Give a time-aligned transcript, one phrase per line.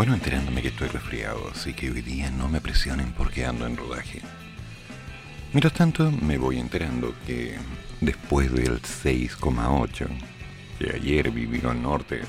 [0.00, 3.76] Bueno, enterándome que estoy resfriado, así que hoy día no me presionen porque ando en
[3.76, 4.22] rodaje.
[5.52, 7.58] Mientras tanto, me voy enterando que
[8.00, 10.08] después del 6,8
[10.78, 12.22] que ayer vivió en norte,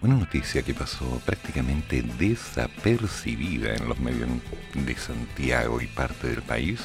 [0.00, 4.30] una noticia que pasó prácticamente desapercibida en los medios
[4.72, 6.80] de Santiago y parte del país,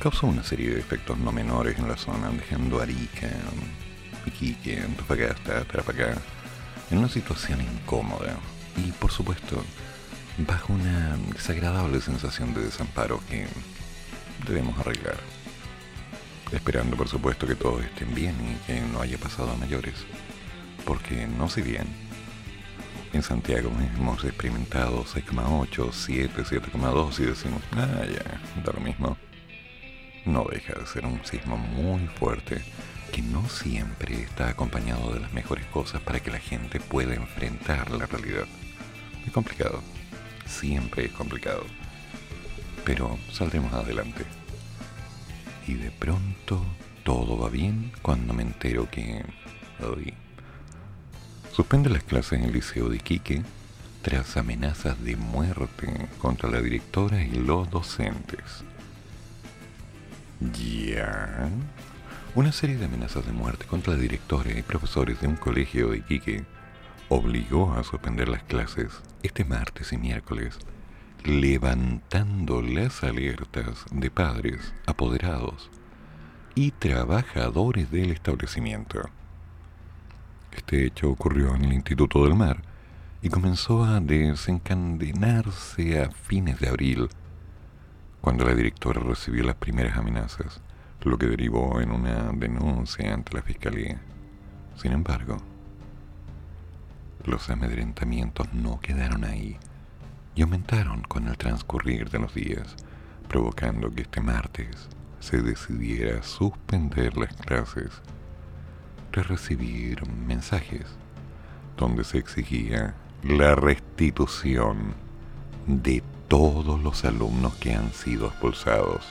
[0.00, 3.30] causó una serie de efectos no menores en la zona, dejando Arica,
[4.26, 6.16] Iquique, Antofagasta, Tarapacá,
[6.90, 8.36] en una situación incómoda
[8.76, 9.62] y, por supuesto,
[10.38, 13.46] bajo una desagradable sensación de desamparo que
[14.46, 15.16] debemos arreglar.
[16.52, 19.94] Esperando, por supuesto, que todos estén bien y que no haya pasado a mayores
[20.88, 21.86] porque no sé bien.
[23.12, 29.18] En Santiago hemos experimentado 6,8, 7, 7,2 y decimos, ah, ya, da lo mismo.
[30.24, 32.62] No deja de ser un sismo muy fuerte
[33.18, 37.90] que no siempre está acompañado de las mejores cosas para que la gente pueda enfrentar
[37.90, 38.44] la realidad.
[39.26, 39.82] Es complicado,
[40.46, 41.64] siempre es complicado,
[42.84, 44.24] pero saldremos adelante.
[45.66, 46.64] Y de pronto
[47.02, 49.24] todo va bien cuando me entero que
[49.80, 50.14] hoy
[51.52, 53.42] Suspende las clases en el Liceo de Iquique
[54.02, 58.62] tras amenazas de muerte contra la directora y los docentes.
[60.54, 61.50] Ya.
[62.38, 65.98] Una serie de amenazas de muerte contra la directora y profesores de un colegio de
[65.98, 66.46] Iquique
[67.08, 70.56] obligó a suspender las clases este martes y miércoles,
[71.24, 75.68] levantando las alertas de padres, apoderados
[76.54, 79.10] y trabajadores del establecimiento.
[80.52, 82.62] Este hecho ocurrió en el Instituto del Mar
[83.20, 87.08] y comenzó a desencadenarse a fines de abril,
[88.20, 90.62] cuando la directora recibió las primeras amenazas,
[91.02, 94.00] lo que derivó en una denuncia ante la Fiscalía.
[94.76, 95.38] Sin embargo,
[97.24, 99.56] los amedrentamientos no quedaron ahí
[100.34, 102.76] y aumentaron con el transcurrir de los días,
[103.28, 104.88] provocando que este martes
[105.20, 108.02] se decidiera suspender las clases
[109.22, 110.86] recibir mensajes
[111.76, 114.94] donde se exigía la restitución
[115.66, 119.04] de todos los alumnos que han sido expulsados.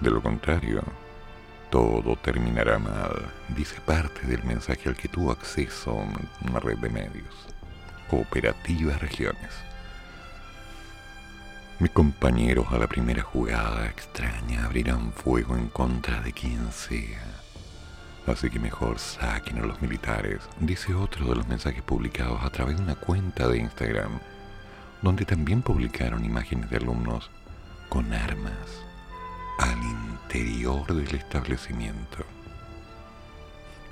[0.00, 0.82] De lo contrario,
[1.70, 5.94] todo terminará mal, dice parte del mensaje al que tuvo acceso
[6.48, 7.34] una red de medios.
[8.08, 9.52] Cooperativas Regiones.
[11.78, 17.22] Mis compañeros a la primera jugada extraña abrirán fuego en contra de quien sea
[18.26, 22.76] Así que mejor saquen a los militares, dice otro de los mensajes publicados a través
[22.76, 24.20] de una cuenta de Instagram,
[25.00, 27.30] donde también publicaron imágenes de alumnos
[27.88, 28.87] con armas
[29.58, 32.24] al interior del establecimiento.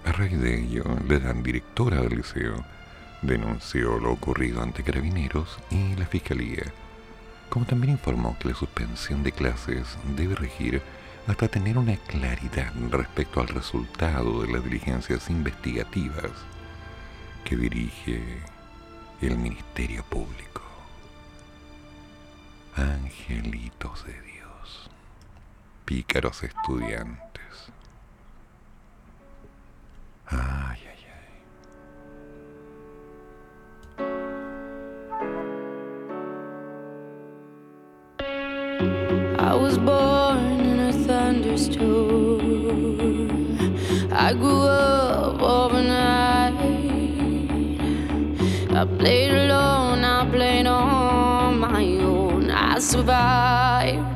[0.04, 2.64] A raíz de ello, la directora del liceo
[3.22, 6.62] denunció lo ocurrido ante carabineros y la fiscalía,
[7.50, 10.80] como también informó que la suspensión de clases debe regir
[11.26, 16.30] hasta tener una claridad respecto al resultado de las diligencias investigativas
[17.44, 18.22] que dirige
[19.20, 20.62] el Ministerio Público.
[22.76, 24.04] Angelitos
[25.86, 27.70] pícaros estudiantes.
[30.26, 31.28] Ay, ay, ay.
[39.38, 42.40] I was born thunderstorm.
[44.12, 46.54] I grew up overnight.
[48.74, 52.50] I played alone, I played on my own.
[52.50, 54.15] I survived.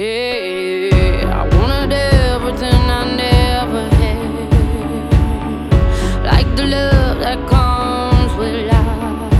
[0.00, 4.92] Yeah, I wanted everything I never had.
[6.22, 9.32] Like the love that comes with life.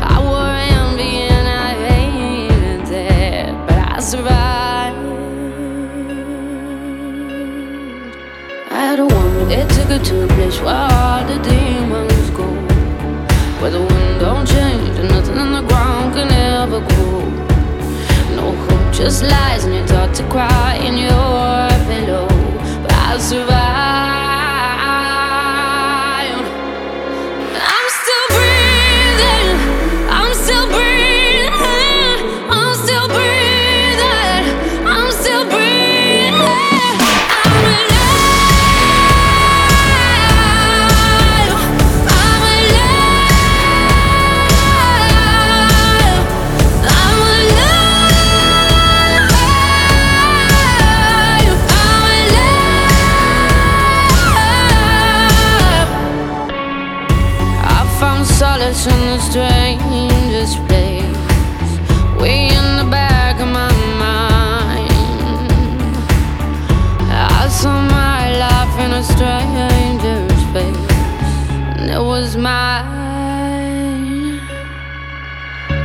[0.00, 2.88] I were envy and I hated
[3.66, 4.96] but I survived.
[8.70, 11.75] I had a woman that took her to a place where all the things.
[18.96, 22.26] Just lies and you're taught to cry in your pillow.
[22.82, 23.65] But I'll survive.
[67.66, 70.90] Saw my life in a stranger's face,
[71.78, 74.38] and it was mine.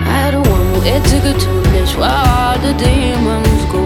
[0.10, 3.84] I had a one-way ticket to a place where all the demons go,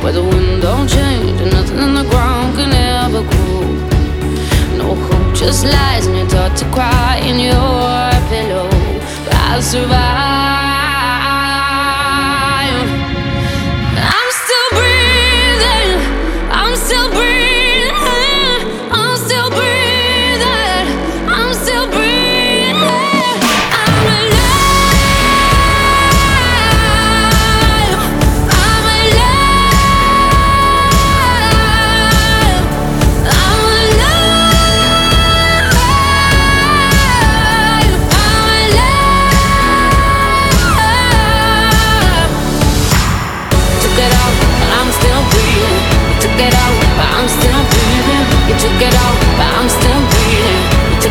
[0.00, 3.66] where the wind don't change and nothing in the ground can ever grow.
[4.80, 8.68] No hope, just lies, and you're taught to cry in your pillow.
[9.26, 10.67] But I survived.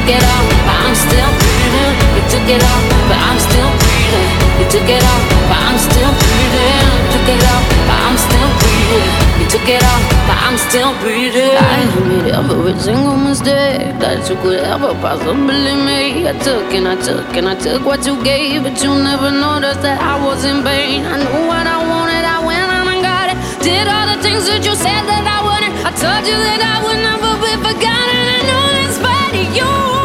[0.08, 1.94] Took it out, but I'm still breathing.
[2.16, 4.32] You took it out, but I'm still breathing.
[4.56, 6.88] You took it out, but I'm still breathing.
[7.12, 9.12] Took it out, but I'm still breathing.
[9.40, 11.60] You took it out, but I'm still breathing.
[11.60, 16.24] I made every single mistake that you could ever possibly make.
[16.24, 19.82] I took and I took and I took what you gave, but you never noticed
[19.82, 21.04] that I was in pain.
[21.04, 23.38] I knew what I wanted, I went on and got it.
[23.60, 25.76] Did all the things that you said that I wouldn't.
[25.84, 28.24] I told you that I would never be forgotten.
[28.24, 29.97] I know that's spite of you.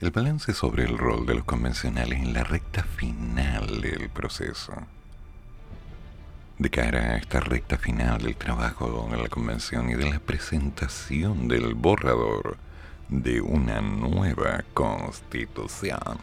[0.00, 4.72] El balance sobre el rol de los convencionales en la recta final del proceso.
[6.56, 11.48] De cara a esta recta final del trabajo de la convención y de la presentación
[11.48, 12.56] del borrador
[13.10, 16.16] de una nueva constitución,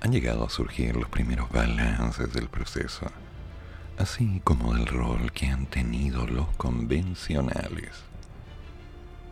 [0.00, 3.04] han llegado a surgir los primeros balances del proceso,
[3.98, 7.90] así como del rol que han tenido los convencionales.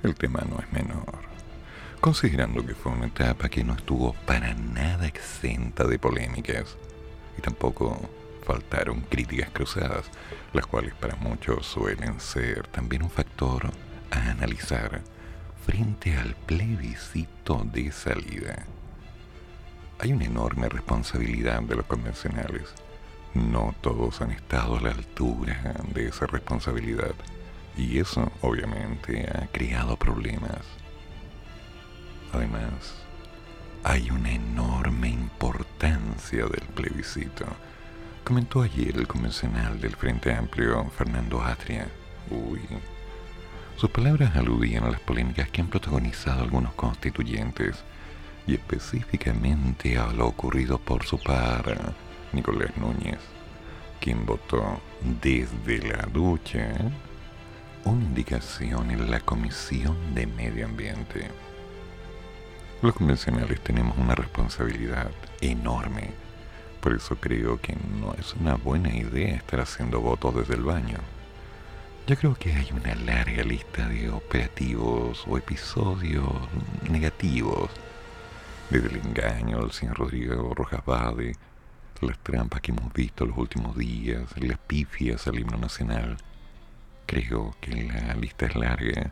[0.02, 1.33] El tema no es menor,
[2.04, 6.76] considerando que fue una etapa que no estuvo para nada exenta de polémicas
[7.38, 7.98] y tampoco
[8.46, 10.10] faltaron críticas cruzadas,
[10.52, 13.70] las cuales para muchos suelen ser también un factor
[14.10, 15.00] a analizar
[15.64, 18.66] frente al plebiscito de salida.
[19.98, 22.74] Hay una enorme responsabilidad de los convencionales.
[23.32, 27.14] No todos han estado a la altura de esa responsabilidad.
[27.78, 30.83] Y eso obviamente ha creado problemas.
[32.34, 32.94] Además,
[33.84, 37.46] hay una enorme importancia del plebiscito.
[38.24, 41.86] Comentó ayer el convencional del Frente Amplio, Fernando Atria.
[42.30, 42.60] Uy.
[43.76, 47.76] Sus palabras aludían a las polémicas que han protagonizado algunos constituyentes
[48.48, 51.94] y específicamente a lo ocurrido por su par,
[52.32, 53.20] Nicolás Núñez,
[54.00, 54.80] quien votó
[55.22, 56.74] desde la ducha
[57.84, 61.43] una indicación en la Comisión de Medio Ambiente.
[62.84, 65.10] Los convencionales tenemos una responsabilidad
[65.40, 66.10] enorme,
[66.82, 70.98] por eso creo que no es una buena idea estar haciendo votos desde el baño.
[72.06, 76.28] Yo creo que hay una larga lista de operativos o episodios
[76.90, 77.70] negativos,
[78.68, 81.36] desde el engaño del señor Rodrigo Rojas Bade,
[82.02, 86.18] las trampas que hemos visto los últimos días, las pifias al himno nacional.
[87.06, 89.10] Creo que la lista es larga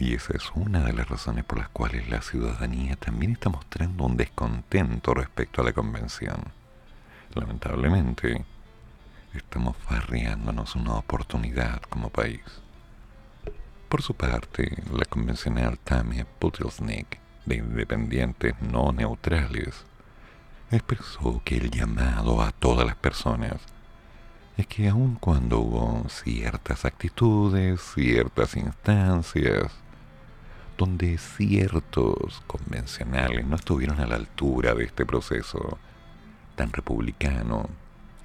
[0.00, 4.04] y esa es una de las razones por las cuales la ciudadanía también está mostrando
[4.04, 6.52] un descontento respecto a la convención.
[7.34, 8.44] Lamentablemente,
[9.34, 12.42] estamos farreándonos una oportunidad como país.
[13.88, 19.84] Por su parte, la convencional Tamia Putelsnik de Independientes No Neutrales
[20.70, 23.60] expresó que el llamado a todas las personas
[24.56, 29.83] es que aun cuando hubo ciertas actitudes, ciertas instancias,
[30.76, 35.78] donde ciertos convencionales no estuvieron a la altura de este proceso
[36.56, 37.68] tan republicano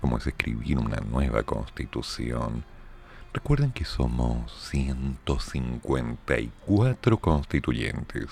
[0.01, 2.63] como es escribir una nueva constitución,
[3.33, 8.27] recuerden que somos 154 constituyentes.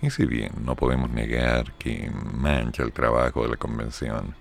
[0.00, 4.34] Y si bien no podemos negar que mancha el trabajo de la convención,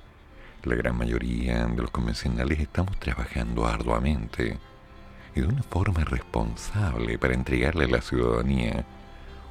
[0.63, 4.57] la gran mayoría de los convencionales estamos trabajando arduamente
[5.37, 8.83] y de una forma responsable para entregarle a la ciudadanía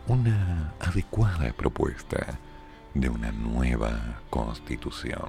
[0.08, 2.38] una adecuada propuesta
[2.92, 5.28] de una nueva constitución.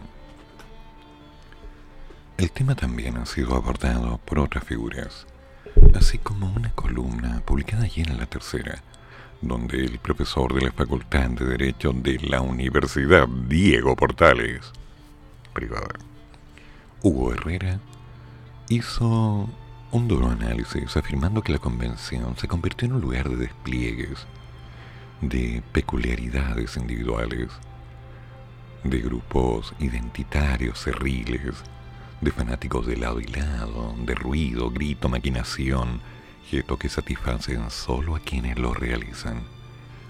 [2.37, 5.27] El tema también ha sido abordado por otras figuras,
[5.93, 8.81] así como una columna publicada ayer en la tercera,
[9.41, 14.71] donde el profesor de la Facultad de Derecho de la Universidad Diego Portales
[15.53, 15.99] privada.
[17.03, 17.79] Hugo Herrera
[18.69, 19.49] hizo
[19.91, 24.25] un duro análisis afirmando que la convención se convirtió en un lugar de despliegues,
[25.21, 27.49] de peculiaridades individuales,
[28.83, 31.55] de grupos identitarios cerriles,
[32.21, 36.01] de fanáticos de lado y lado, de ruido, grito, maquinación,
[36.41, 39.43] objeto que satisfacen solo a quienes lo realizan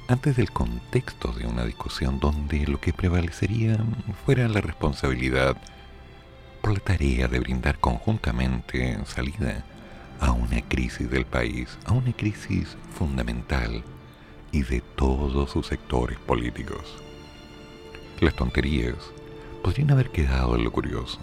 [0.08, 3.78] antes del contexto de una discusión donde lo que prevalecería
[4.26, 5.58] fuera la responsabilidad
[6.68, 9.64] por la tarea de brindar conjuntamente salida
[10.20, 13.86] a una crisis del país, a una crisis fundamental
[14.52, 16.82] y de todos sus sectores políticos.
[18.20, 18.98] Las tonterías
[19.64, 21.20] podrían haber quedado en lo curioso.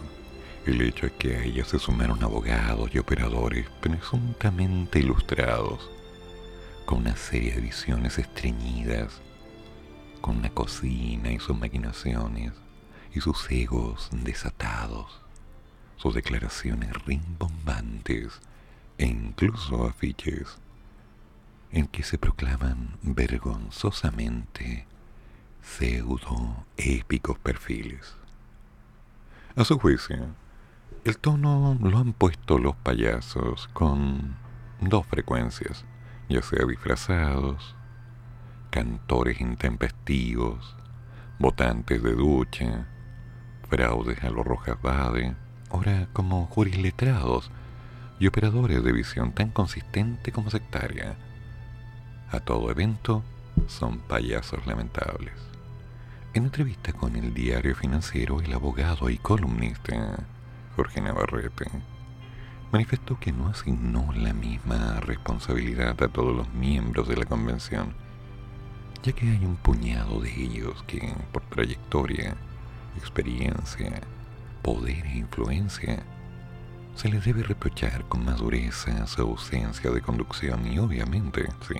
[0.64, 5.90] El hecho es que a ellas se sumaron abogados y operadores presuntamente ilustrados
[6.86, 9.20] con una serie de visiones estreñidas,
[10.22, 12.52] con una cocina y sus maquinaciones
[13.12, 15.23] y sus egos desatados,
[15.96, 18.40] sus declaraciones rimbombantes
[18.98, 20.58] e incluso afiches
[21.72, 24.86] en que se proclaman vergonzosamente
[25.62, 28.14] pseudo épicos perfiles.
[29.56, 30.34] A su juicio,
[31.04, 34.36] el tono lo han puesto los payasos con
[34.80, 35.84] dos frecuencias
[36.28, 37.76] ya sea disfrazados,
[38.70, 40.76] cantores intempestivos,
[41.38, 42.86] votantes de ducha,
[43.68, 45.36] fraudes a los Rojas Bade,
[45.74, 47.50] ahora como letrados
[48.20, 51.16] y operadores de visión tan consistente como sectaria.
[52.30, 53.24] A todo evento
[53.66, 55.34] son payasos lamentables.
[56.32, 60.24] En entrevista con el diario financiero, el abogado y columnista
[60.76, 61.68] Jorge Navarrete
[62.70, 67.94] manifestó que no asignó la misma responsabilidad a todos los miembros de la convención,
[69.02, 72.36] ya que hay un puñado de ellos que, por trayectoria,
[72.96, 74.00] experiencia,
[74.64, 76.02] poder e influencia,
[76.94, 81.74] se les debe reprochar con más dureza su ausencia de conducción y obviamente, sí,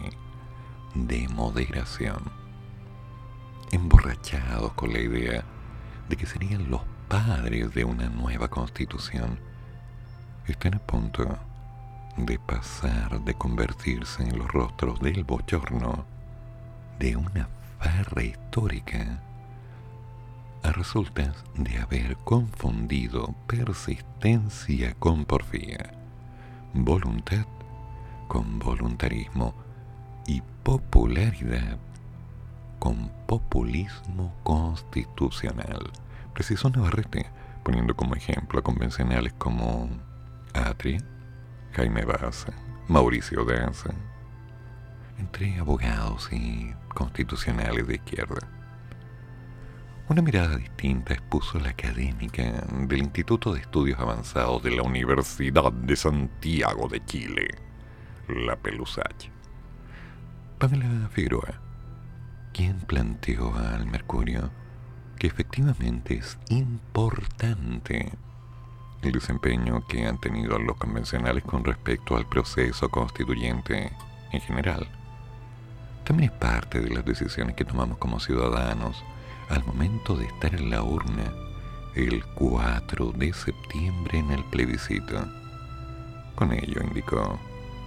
[0.95, 2.23] de moderación.
[3.73, 5.45] Emborrachados con la idea
[6.11, 9.41] de que serían los padres de una nueva constitución,
[10.47, 11.38] están a punto
[12.19, 16.05] de pasar de convertirse en los rostros del bochorno
[16.99, 17.49] de una
[17.81, 19.23] farra histórica
[20.64, 25.92] a resultas de haber confundido persistencia con porfía,
[26.73, 27.47] voluntad
[28.28, 29.54] con voluntarismo
[30.26, 31.76] y popularidad
[32.78, 35.90] con populismo constitucional.
[36.33, 37.26] Precisó Navarrete,
[37.62, 39.90] poniendo como ejemplo a convencionales como
[40.54, 40.97] Atri,
[41.73, 42.54] Jaime Baza,
[42.88, 43.90] Mauricio Danza,
[45.18, 48.63] entre abogados y constitucionales de izquierda.
[50.06, 55.96] Una mirada distinta expuso la académica del Instituto de Estudios Avanzados de la Universidad de
[55.96, 57.49] Santiago de Chile,
[58.28, 59.30] la Pelusach.
[60.58, 61.58] Pamela Figueroa,
[62.52, 64.50] quien planteó al Mercurio
[65.18, 68.12] que efectivamente es importante
[69.00, 73.90] el desempeño que han tenido los convencionales con respecto al proceso constituyente
[74.32, 74.87] en general.
[76.04, 79.02] También es parte de las decisiones que tomamos como ciudadanos
[79.49, 81.33] al momento de estar en la urna
[81.95, 85.25] el 4 de septiembre en el plebiscito.
[86.35, 87.39] Con ello indicó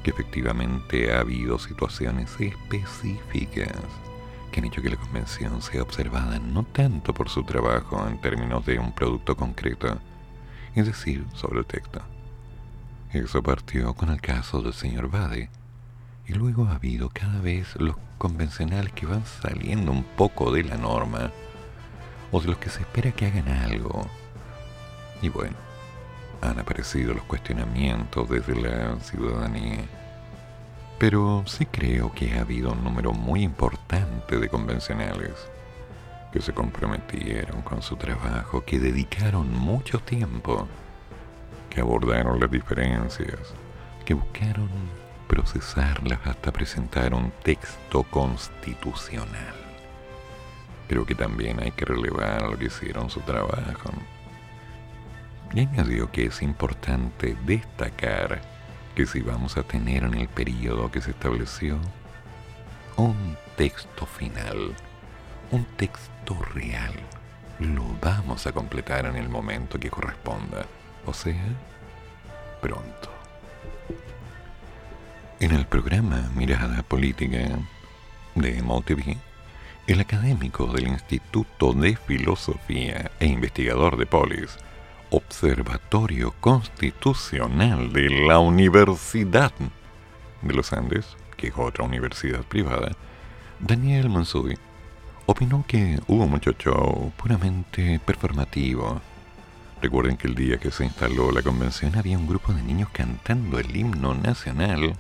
[0.03, 3.73] que efectivamente ha habido situaciones específicas
[4.51, 8.65] que han hecho que la convención sea observada no tanto por su trabajo en términos
[8.65, 9.99] de un producto concreto,
[10.73, 12.01] es decir, sobre el texto.
[13.11, 15.49] Eso partió con el caso del señor Bade
[16.27, 20.77] Y luego ha habido cada vez los convencionales que van saliendo un poco de la
[20.77, 21.31] norma
[22.31, 24.07] o de los que se espera que hagan algo.
[25.21, 25.55] Y bueno,
[26.41, 29.85] han aparecido los cuestionamientos desde la ciudadanía.
[30.99, 35.33] Pero sí creo que ha habido un número muy importante de convencionales
[36.31, 40.67] que se comprometieron con su trabajo, que dedicaron mucho tiempo,
[41.69, 43.53] que abordaron las diferencias,
[44.05, 44.69] que buscaron
[45.27, 49.66] procesarlas hasta presentar un texto constitucional.
[50.87, 53.91] Creo que también hay que relevar lo que hicieron su trabajo.
[55.53, 58.41] Y añadió que es importante destacar
[58.95, 61.77] que si vamos a tener en el periodo que se estableció
[62.95, 64.73] un texto final,
[65.51, 66.93] un texto real,
[67.59, 70.65] lo vamos a completar en el momento que corresponda,
[71.05, 71.43] o sea,
[72.61, 73.11] pronto.
[75.39, 77.59] En el programa Mirada Política
[78.35, 79.17] de MOTV,
[79.87, 84.57] el académico del Instituto de Filosofía e investigador de Polis,
[85.11, 89.53] Observatorio Constitucional de la Universidad
[90.41, 92.91] de los Andes, que es otra universidad privada,
[93.61, 94.57] Daniel Mansubi,
[95.25, 99.01] opinó que hubo mucho show puramente performativo.
[99.81, 103.57] Recuerden que el día que se instaló la convención había un grupo de niños cantando
[103.57, 104.95] el himno nacional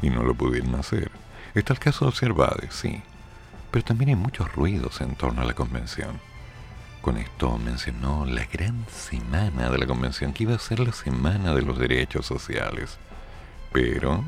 [0.00, 1.10] y no lo pudieron hacer.
[1.54, 3.02] Está el caso de sí,
[3.70, 6.20] pero también hay muchos ruidos en torno a la convención.
[7.00, 11.54] Con esto mencionó la gran semana de la convención, que iba a ser la semana
[11.54, 12.98] de los derechos sociales.
[13.72, 14.24] Pero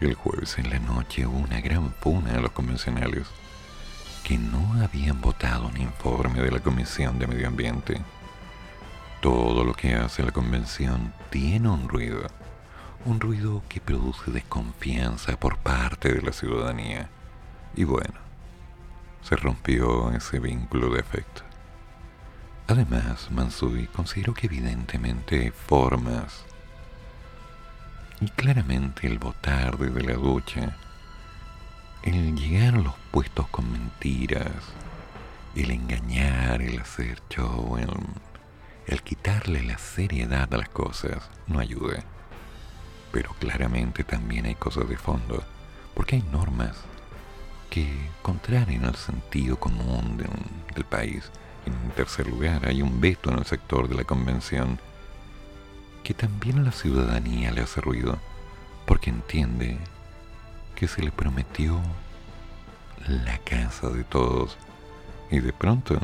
[0.00, 3.26] el jueves en la noche hubo una gran puna de los convencionales
[4.24, 8.00] que no habían votado un informe de la Comisión de Medio Ambiente.
[9.20, 12.28] Todo lo que hace la convención tiene un ruido
[13.04, 17.08] un ruido que produce desconfianza por parte de la ciudadanía.
[17.74, 18.14] Y bueno,
[19.22, 21.42] se rompió ese vínculo de afecto.
[22.66, 26.44] Además, Mansui consideró que evidentemente formas
[28.20, 30.76] y claramente el votar desde la ducha,
[32.02, 34.52] el llegar a los puestos con mentiras,
[35.54, 37.88] el engañar, el hacer show, el,
[38.86, 42.04] el quitarle la seriedad a las cosas, no ayuda
[43.12, 45.42] pero claramente también hay cosas de fondo,
[45.94, 46.76] porque hay normas
[47.70, 47.88] que
[48.22, 50.18] contrarian al sentido común
[50.74, 51.30] del país.
[51.64, 54.78] En tercer lugar, hay un veto en el sector de la convención
[56.02, 58.18] que también a la ciudadanía le hace ruido,
[58.86, 59.78] porque entiende
[60.74, 61.80] que se le prometió
[63.06, 64.58] la casa de todos
[65.30, 65.98] y de pronto,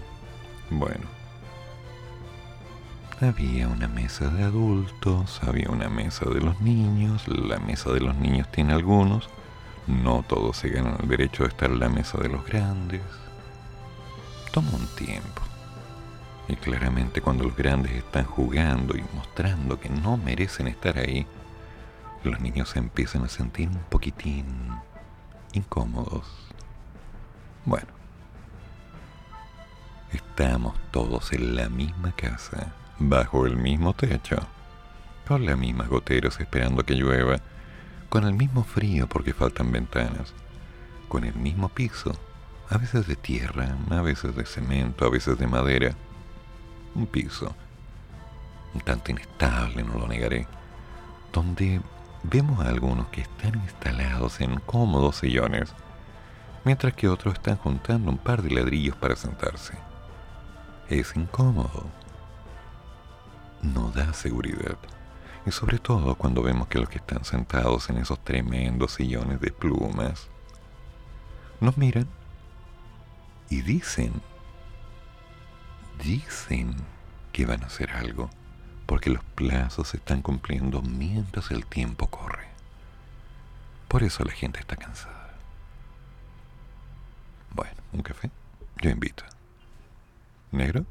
[0.70, 1.05] bueno,
[3.20, 8.14] había una mesa de adultos, había una mesa de los niños, la mesa de los
[8.16, 9.31] niños tiene algunos,
[9.87, 13.03] no todos se ganan el derecho de estar en la mesa de los grandes.
[14.53, 15.42] Toma un tiempo.
[16.49, 21.27] Y claramente cuando los grandes están jugando y mostrando que no merecen estar ahí,
[22.22, 24.46] los niños se empiezan a sentir un poquitín
[25.53, 26.27] incómodos.
[27.64, 27.88] Bueno,
[30.12, 34.37] estamos todos en la misma casa bajo el mismo techo,
[35.27, 37.40] con las mismas goteras esperando que llueva,
[38.08, 40.34] con el mismo frío porque faltan ventanas,
[41.08, 42.12] con el mismo piso,
[42.68, 45.94] a veces de tierra, a veces de cemento, a veces de madera,
[46.94, 47.54] un piso.
[48.74, 50.46] Un tanto inestable, no lo negaré,
[51.32, 51.80] donde
[52.22, 55.72] vemos a algunos que están instalados en cómodos sillones,
[56.64, 59.78] mientras que otros están juntando un par de ladrillos para sentarse.
[60.88, 61.86] Es incómodo.
[63.62, 64.76] No da seguridad.
[65.46, 69.52] Y sobre todo cuando vemos que los que están sentados en esos tremendos sillones de
[69.52, 70.28] plumas
[71.61, 72.09] nos miran
[73.48, 74.12] y dicen,
[76.02, 76.74] dicen
[77.32, 78.28] que van a hacer algo,
[78.87, 82.48] porque los plazos se están cumpliendo mientras el tiempo corre.
[83.87, 85.35] Por eso la gente está cansada.
[87.52, 88.30] Bueno, un café,
[88.82, 89.22] yo invito.
[90.50, 90.85] ¿Negro?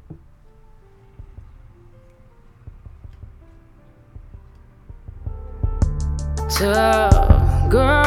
[6.48, 8.05] Tough girl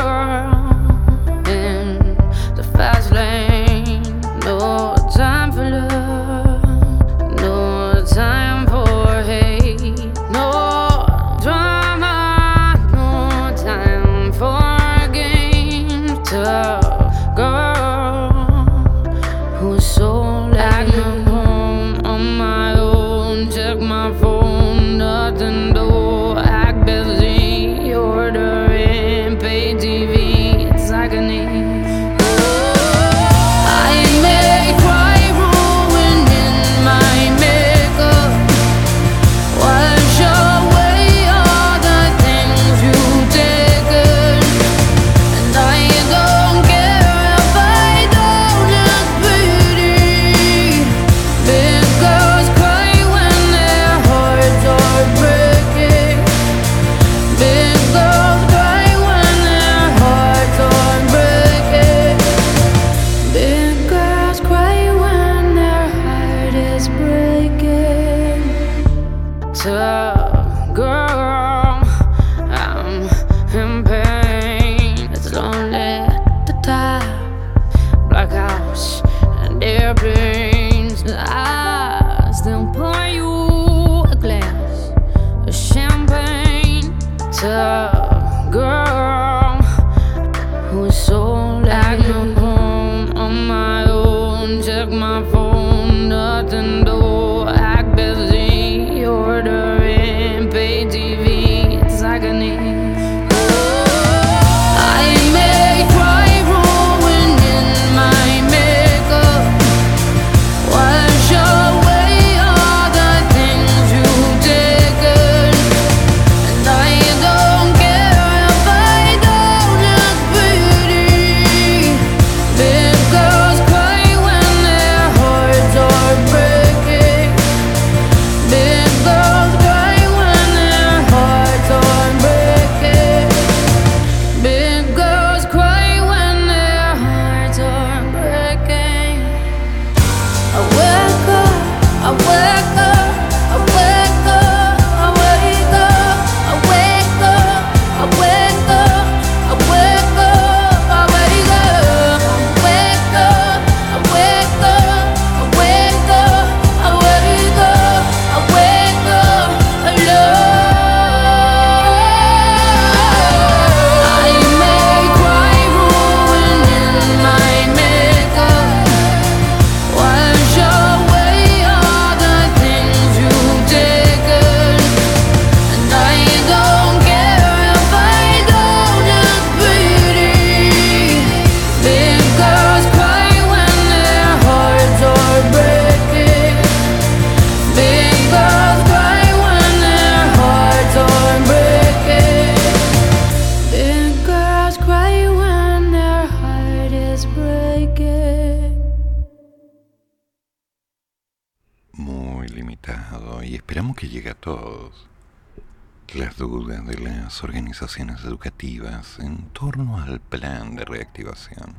[207.81, 211.75] educativas en torno al plan de reactivación.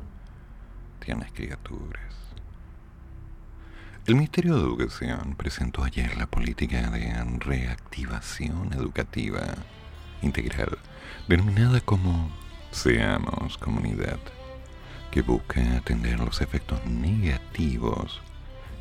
[0.99, 2.15] Tiernas criaturas.
[4.07, 9.41] El Ministerio de Educación presentó ayer la política de reactivación educativa
[10.23, 10.79] integral,
[11.27, 12.31] denominada como
[12.71, 14.19] Seamos Comunidad,
[15.11, 18.21] que busca atender los efectos negativos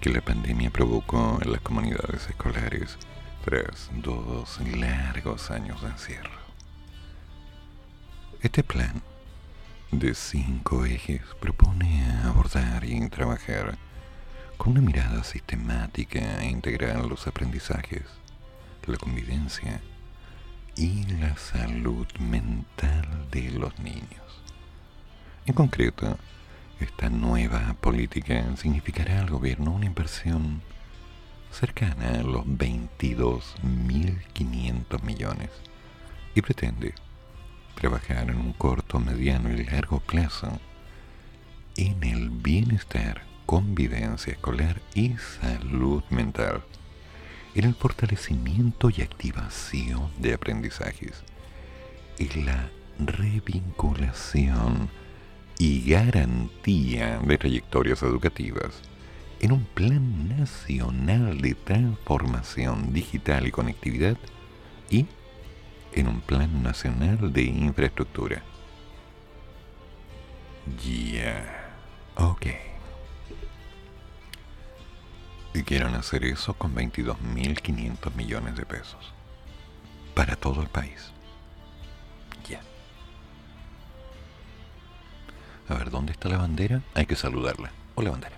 [0.00, 2.96] que la pandemia provocó en las comunidades escolares
[3.44, 6.39] tras dos largos años de encierro.
[8.42, 9.02] Este plan
[9.92, 13.76] de cinco ejes propone abordar y trabajar
[14.56, 18.04] con una mirada sistemática e integral los aprendizajes,
[18.86, 19.82] la convivencia
[20.74, 24.40] y la salud mental de los niños.
[25.44, 26.16] En concreto,
[26.80, 30.62] esta nueva política significará al gobierno una inversión
[31.52, 35.50] cercana a los 22.500 millones
[36.34, 36.94] y pretende
[37.80, 40.60] trabajar en un corto, mediano y largo plazo
[41.78, 46.62] en el bienestar, convivencia escolar y salud mental,
[47.54, 51.24] en el fortalecimiento y activación de aprendizajes,
[52.18, 54.90] en la revinculación
[55.58, 58.82] y garantía de trayectorias educativas,
[59.40, 64.18] en un plan nacional de transformación digital y conectividad
[64.90, 65.06] y
[65.92, 68.42] en un plan nacional de infraestructura.
[70.84, 71.72] Ya,
[72.16, 72.46] ok.
[75.54, 79.12] Y quieren hacer eso con 22.500 millones de pesos.
[80.14, 81.12] Para todo el país.
[82.48, 82.60] Ya.
[85.68, 86.82] A ver, ¿dónde está la bandera?
[86.94, 87.72] Hay que saludarla.
[87.96, 88.36] Hola bandera.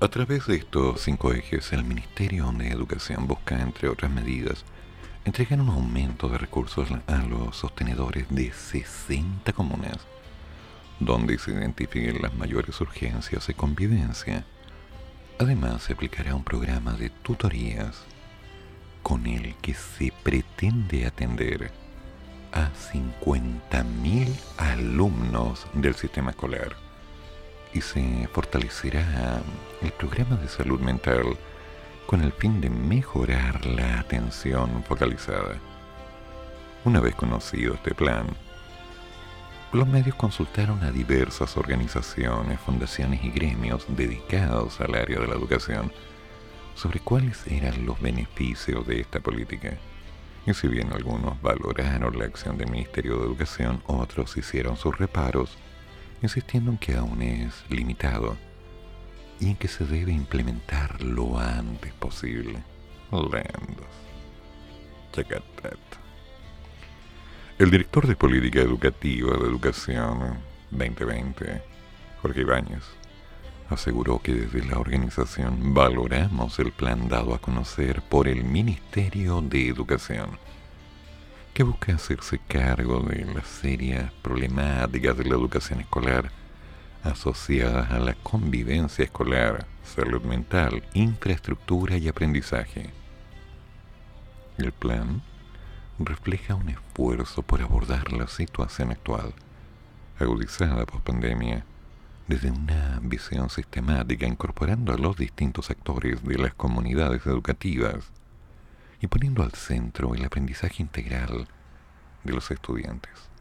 [0.00, 4.64] A través de estos cinco ejes, el Ministerio de Educación busca, entre otras medidas,
[5.24, 9.98] entregar un aumento de recursos a los sostenedores de 60 comunas,
[10.98, 14.44] donde se identifiquen las mayores urgencias de convivencia.
[15.38, 18.02] Además, se aplicará un programa de tutorías
[19.02, 21.70] con el que se pretende atender
[22.52, 26.76] a 50.000 alumnos del sistema escolar
[27.72, 29.40] y se fortalecerá
[29.80, 31.38] el programa de salud mental
[32.06, 35.58] con el fin de mejorar la atención focalizada.
[36.84, 38.26] Una vez conocido este plan,
[39.72, 45.90] los medios consultaron a diversas organizaciones, fundaciones y gremios dedicados al área de la educación
[46.74, 49.78] sobre cuáles eran los beneficios de esta política.
[50.46, 55.56] Y si bien algunos valoraron la acción del Ministerio de Educación, otros hicieron sus reparos,
[56.20, 58.36] insistiendo en que aún es limitado
[59.42, 62.62] y en que se debe implementar lo antes posible.
[63.10, 63.92] Lendos.
[65.12, 65.74] That.
[67.58, 70.38] El director de Política Educativa de Educación
[70.70, 71.60] 2020,
[72.22, 72.84] Jorge Ibáñez,
[73.68, 79.68] aseguró que desde la organización valoramos el plan dado a conocer por el Ministerio de
[79.68, 80.38] Educación,
[81.52, 86.30] que busca hacerse cargo de las serias problemáticas de la educación escolar
[87.02, 92.90] asociadas a la convivencia escolar, salud mental, infraestructura y aprendizaje.
[94.58, 95.22] El plan
[95.98, 99.34] refleja un esfuerzo por abordar la situación actual,
[100.18, 101.64] agudizada por pandemia,
[102.28, 108.10] desde una visión sistemática incorporando a los distintos actores de las comunidades educativas
[109.00, 111.48] y poniendo al centro el aprendizaje integral
[112.22, 113.31] de los estudiantes.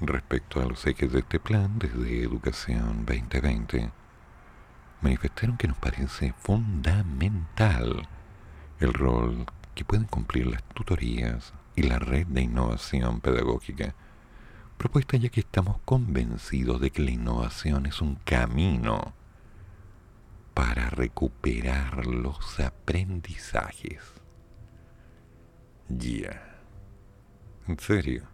[0.00, 3.92] Respecto a los ejes de este plan desde Educación 2020,
[5.00, 8.08] manifestaron que nos parece fundamental
[8.80, 13.94] el rol que pueden cumplir las tutorías y la red de innovación pedagógica,
[14.78, 19.14] propuesta ya que estamos convencidos de que la innovación es un camino
[20.54, 24.02] para recuperar los aprendizajes.
[25.88, 26.58] Ya.
[27.68, 28.33] En serio.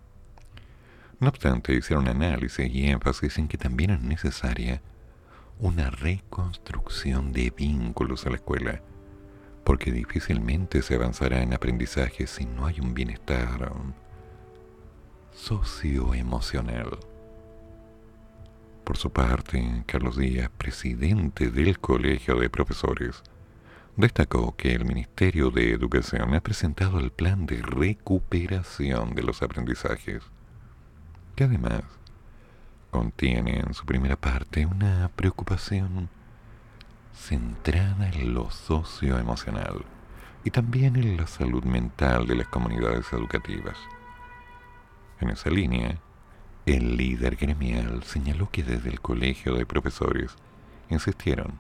[1.21, 4.83] No obstante, hicieron análisis y énfasis en que también es necesaria
[5.59, 8.81] una reconstrucción de vínculos a la escuela
[9.65, 13.73] porque difícilmente se avanzará en aprendizaje si no hay un bienestar
[15.33, 16.99] socioemocional.
[18.85, 23.23] Por su parte, Carlos Díaz, presidente del Colegio de Profesores,
[23.97, 30.25] destacó que el Ministerio de Educación ha presentado el plan de recuperación de los aprendizajes,
[31.41, 31.85] que además
[32.91, 36.11] contiene en su primera parte una preocupación
[37.15, 39.87] centrada en lo socioemocional
[40.45, 43.79] y también en la salud mental de las comunidades educativas.
[45.19, 45.97] En esa línea,
[46.67, 50.37] el líder gremial señaló que desde el Colegio de Profesores
[50.91, 51.59] insistieron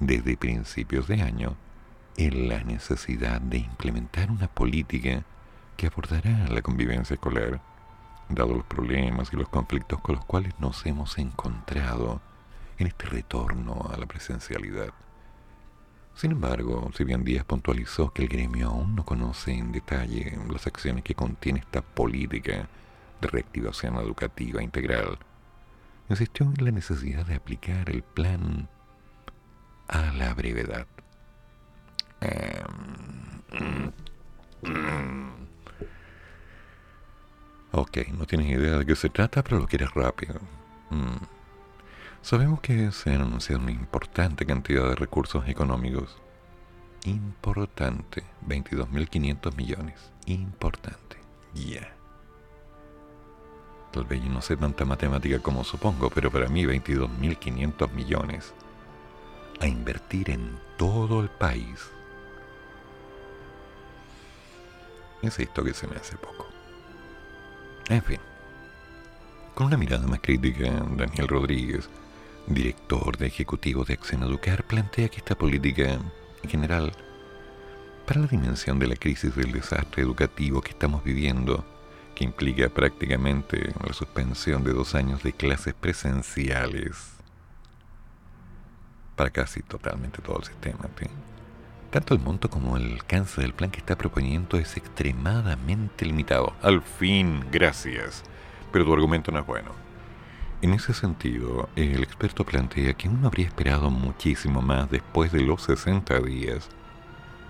[0.00, 1.54] desde principios de año
[2.16, 5.22] en la necesidad de implementar una política
[5.76, 7.60] que abordará la convivencia escolar,
[8.28, 12.20] dado los problemas y los conflictos con los cuales nos hemos encontrado
[12.78, 14.92] en este retorno a la presencialidad.
[16.14, 20.66] Sin embargo, si bien Díaz puntualizó que el gremio aún no conoce en detalle las
[20.66, 22.68] acciones que contiene esta política
[23.20, 25.18] de reactivación educativa integral,
[26.08, 28.68] insistió en la necesidad de aplicar el plan
[29.88, 30.86] a la brevedad.
[32.20, 33.92] Em,
[37.72, 40.34] ok, no tienes idea de qué se trata, pero lo quieres rápido.
[40.90, 41.24] Mm.
[42.22, 46.16] Sabemos que se han anunciado una importante cantidad de recursos económicos.
[47.04, 48.22] Importante.
[48.46, 50.12] 22.500 millones.
[50.26, 51.16] Importante.
[51.54, 51.92] Ya.
[53.90, 58.54] Tal vez yo no sé tanta matemática como supongo, pero para mí 22.500 millones
[59.60, 61.90] a invertir en todo el país.
[65.22, 66.51] Insisto que se me hace poco.
[67.88, 68.18] En fin.
[69.54, 71.88] Con una mirada más crítica, Daniel Rodríguez
[72.46, 75.98] director de Ejecutivo de Acción Educar, plantea que esta política,
[76.42, 76.92] en general,
[78.06, 81.64] para la dimensión de la crisis del desastre educativo que estamos viviendo,
[82.14, 87.12] que implica prácticamente la suspensión de dos años de clases presenciales
[89.16, 90.88] para casi totalmente todo el sistema.
[91.92, 96.54] Tanto el monto como el alcance del plan que está proponiendo es extremadamente limitado.
[96.62, 98.22] Al fin, gracias.
[98.72, 99.72] Pero tu argumento no es bueno.
[100.62, 105.64] En ese sentido, el experto plantea que uno habría esperado muchísimo más después de los
[105.64, 106.70] 60 días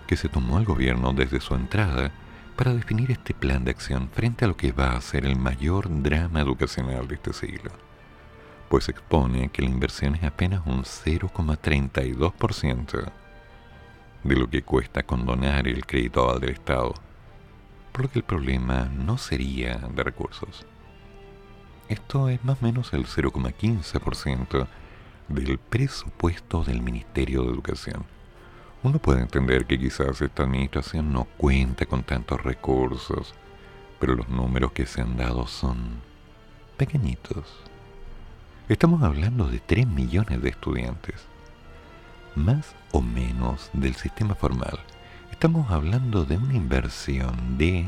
[0.09, 2.11] que se tomó el gobierno desde su entrada
[2.57, 5.87] para definir este plan de acción frente a lo que va a ser el mayor
[6.03, 7.71] drama educacional de este siglo,
[8.69, 13.22] pues expone que la inversión es apenas un 0,32%
[14.25, 16.95] de lo que cuesta condonar el crédito del Estado,
[17.93, 20.65] por lo que el problema no sería de recursos.
[21.89, 24.67] Esto es más o menos el 0,15%
[25.29, 28.05] del presupuesto del Ministerio de Educación.
[28.83, 33.35] Uno puede entender que quizás esta administración no cuenta con tantos recursos,
[34.01, 36.01] pero los números que se han dado son
[36.77, 37.61] pequeñitos.
[38.69, 41.27] Estamos hablando de 3 millones de estudiantes,
[42.35, 44.79] más o menos del sistema formal.
[45.31, 47.87] Estamos hablando de una inversión de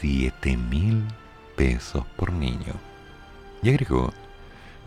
[0.00, 1.04] 7 mil
[1.56, 2.74] pesos por niño.
[3.62, 4.12] Y agregó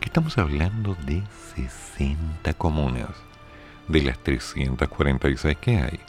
[0.00, 1.22] que estamos hablando de
[1.54, 3.10] 60 comunas.
[3.88, 6.00] De las 346 que hay,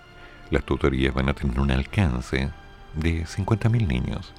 [0.51, 2.51] las tutorías van a tener un alcance
[2.93, 4.33] de 50.000 niños.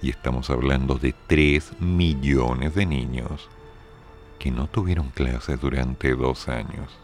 [0.00, 3.48] Y estamos hablando de 3 millones de niños
[4.38, 6.96] que no tuvieron clases durante dos años.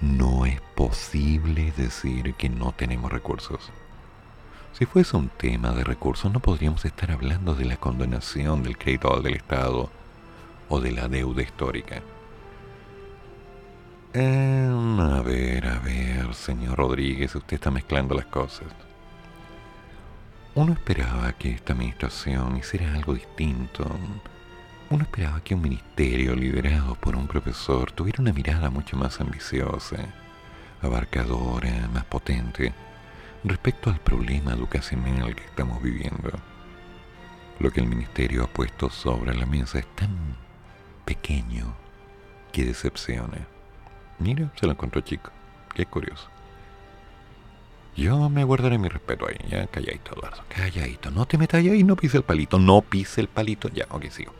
[0.00, 3.70] No es posible decir que no tenemos recursos.
[4.72, 9.20] Si fuese un tema de recursos, no podríamos estar hablando de la condonación del crédito
[9.20, 9.90] del Estado
[10.68, 12.00] o de la deuda histórica.
[14.12, 18.68] Em, a ver, a ver, señor Rodríguez, usted está mezclando las cosas.
[20.54, 23.84] Uno esperaba que esta administración hiciera algo distinto.
[24.90, 29.98] Uno esperaba que un ministerio liderado por un profesor tuviera una mirada mucho más ambiciosa,
[30.80, 32.72] abarcadora, más potente
[33.44, 36.30] respecto al problema educacional que estamos viviendo.
[37.58, 40.36] Lo que el ministerio ha puesto sobre la mesa es tan
[41.04, 41.74] pequeño
[42.50, 43.46] que decepciona.
[44.18, 45.30] Mira, se lo encontró chico.
[45.74, 46.28] Qué curioso.
[47.94, 50.44] Yo me guardaré mi respeto ahí, ya calladito, Eduardo.
[50.48, 51.10] Calladito.
[51.10, 52.58] No te metas ahí, no pise el palito.
[52.58, 53.68] No pise el palito.
[53.68, 54.32] Ya, ok, sigo.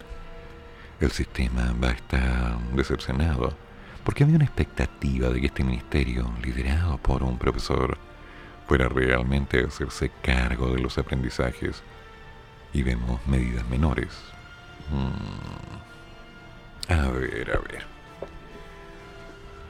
[1.00, 3.56] El sistema va a estar decepcionado
[4.04, 7.96] porque había una expectativa de que este ministerio, liderado por un profesor,
[8.66, 11.82] fuera realmente a hacerse cargo de los aprendizajes
[12.72, 14.08] y vemos medidas menores.
[14.90, 15.12] Mm.
[16.92, 17.86] A ver, a ver.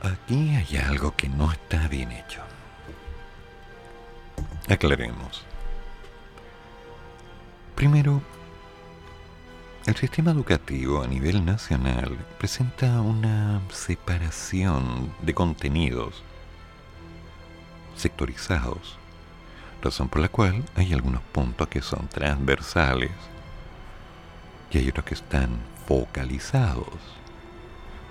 [0.03, 2.41] Aquí hay algo que no está bien hecho.
[4.69, 5.45] Aclaremos.
[7.75, 8.23] Primero,
[9.89, 16.23] el sistema educativo a nivel nacional presenta una separación de contenidos
[17.97, 18.99] sectorizados,
[19.83, 23.13] razón por la cual hay algunos puntos que son transversales
[24.71, 26.93] y hay otros que están focalizados,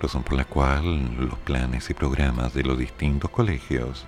[0.02, 4.08] razón por la cual los planes y programas de los distintos colegios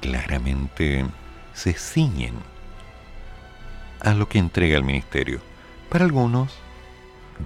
[0.00, 1.06] claramente
[1.54, 2.34] se ciñen
[3.98, 5.51] a lo que entrega el ministerio.
[5.92, 6.54] Para algunos,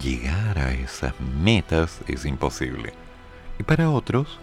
[0.00, 2.92] llegar a esas metas es imposible
[3.58, 4.38] y para otros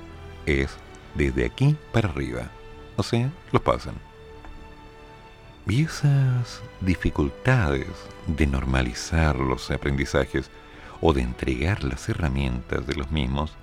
[0.45, 0.75] es
[1.15, 2.49] desde aquí para arriba.
[2.97, 3.95] O sea, los pasan.
[5.67, 7.87] Y esas dificultades
[8.27, 10.51] de normalizar los aprendizajes
[10.99, 13.53] o de entregar las herramientas de los mismos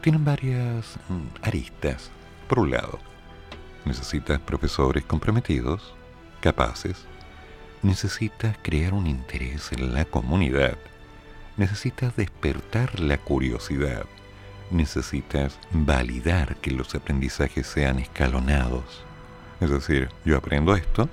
[0.00, 2.10] tienen varias mm, aristas.
[2.48, 2.98] Por un lado,
[3.84, 5.94] necesitas profesores comprometidos,
[6.40, 7.04] capaces,
[7.82, 10.76] necesitas crear un interés en la comunidad,
[11.56, 14.06] necesitas despertar la curiosidad,
[14.70, 19.04] necesitas validar que los aprendizajes sean escalonados.
[19.60, 21.08] Es decir, yo aprendo esto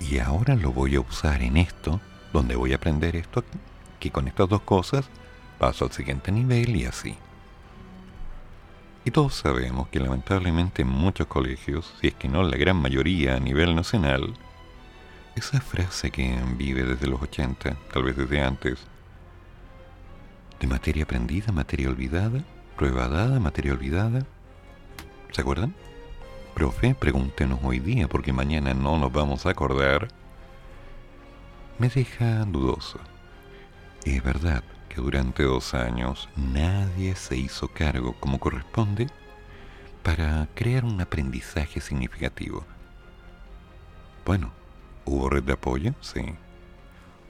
[0.00, 2.00] y ahora lo voy a usar en esto,
[2.32, 3.44] donde voy a aprender esto,
[4.00, 5.08] que con estas dos cosas
[5.58, 7.16] paso al siguiente nivel y así.
[9.04, 13.36] Y todos sabemos que lamentablemente en muchos colegios, si es que no la gran mayoría
[13.36, 14.34] a nivel nacional,
[15.36, 18.78] esa frase que vive desde los 80, tal vez desde antes,
[20.60, 22.44] de materia aprendida, materia olvidada,
[22.76, 24.24] prueba dada, materia olvidada.
[25.32, 25.74] ¿Se acuerdan?
[26.54, 30.08] Profe, pregúntenos hoy día porque mañana no nos vamos a acordar.
[31.78, 33.00] Me deja dudoso.
[34.04, 39.08] Es verdad que durante dos años nadie se hizo cargo como corresponde
[40.04, 42.64] para crear un aprendizaje significativo.
[44.24, 44.52] Bueno,
[45.04, 45.94] ¿hubo red de apoyo?
[46.00, 46.34] Sí.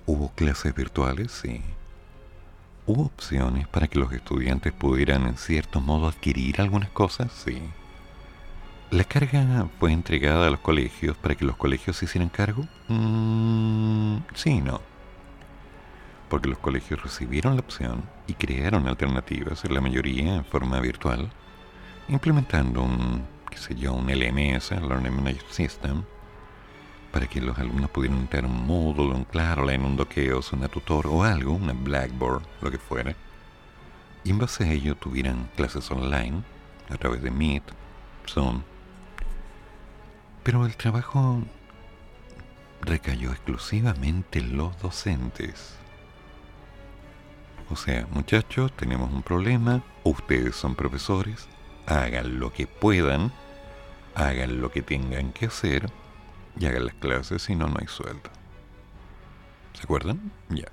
[0.06, 1.32] ¿Hubo clases virtuales?
[1.32, 1.62] Sí.
[2.86, 7.32] ¿Hubo opciones para que los estudiantes pudieran en cierto modo adquirir algunas cosas?
[7.32, 7.62] Sí.
[8.90, 12.68] ¿La carga fue entregada a los colegios para que los colegios se hicieran cargo?
[12.88, 14.80] Mm, sí, no.
[16.28, 21.30] Porque los colegios recibieron la opción y crearon alternativas, en la mayoría en forma virtual,
[22.08, 26.04] implementando un, qué sé un LMS, Learning Management System,
[27.14, 31.06] para que los alumnos pudieran entrar un módulo, un claro, en un Dokeos, una tutor
[31.06, 33.14] o algo, una Blackboard, lo que fuera.
[34.24, 36.42] Y en base a ello tuvieran clases online
[36.90, 37.62] a través de Meet,
[38.26, 38.62] Zoom.
[40.42, 41.40] Pero el trabajo
[42.80, 45.76] recayó exclusivamente en los docentes.
[47.70, 51.46] O sea, muchachos, tenemos un problema, ustedes son profesores,
[51.86, 53.30] hagan lo que puedan,
[54.16, 55.88] hagan lo que tengan que hacer,
[56.58, 58.30] y hagan las clases, si no, no hay sueldo.
[59.74, 60.32] ¿Se acuerdan?
[60.48, 60.66] Ya.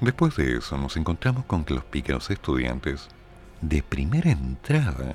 [0.00, 3.08] Después de eso nos encontramos con que los pícaros estudiantes
[3.60, 5.14] de primera entrada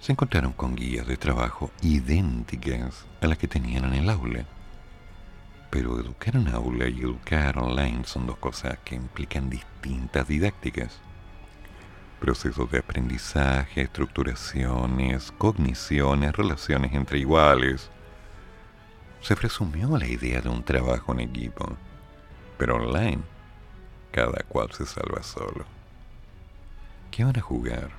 [0.00, 4.44] se encontraron con guías de trabajo idénticas a las que tenían en el aula.
[5.70, 11.00] Pero educar en aula y educar online son dos cosas que implican distintas didácticas
[12.20, 17.90] procesos de aprendizaje, estructuraciones, cogniciones, relaciones entre iguales,
[19.26, 21.76] se presumió la idea de un trabajo en equipo,
[22.56, 23.24] pero online
[24.12, 25.64] cada cual se salva solo.
[27.10, 27.90] ¿Qué van a jugar?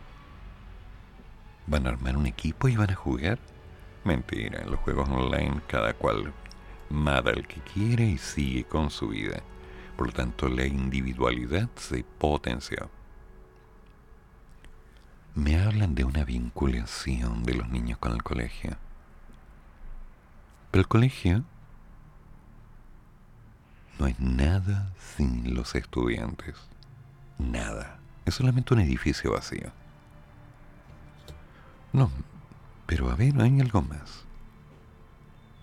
[1.65, 3.39] ¿Van a armar un equipo y van a jugar?
[4.05, 6.31] Mentira, en los juegos online cada cual
[6.89, 9.41] mata al que quiere y sigue con su vida.
[9.97, 12.87] Por lo tanto, la individualidad se potencia.
[15.35, 18.77] Me hablan de una vinculación de los niños con el colegio.
[20.71, 21.43] Pero el colegio
[23.99, 26.55] no es nada sin los estudiantes.
[27.37, 27.99] Nada.
[28.25, 29.71] Es solamente un edificio vacío.
[31.93, 32.11] No,
[32.85, 34.25] pero a ver, hay algo más.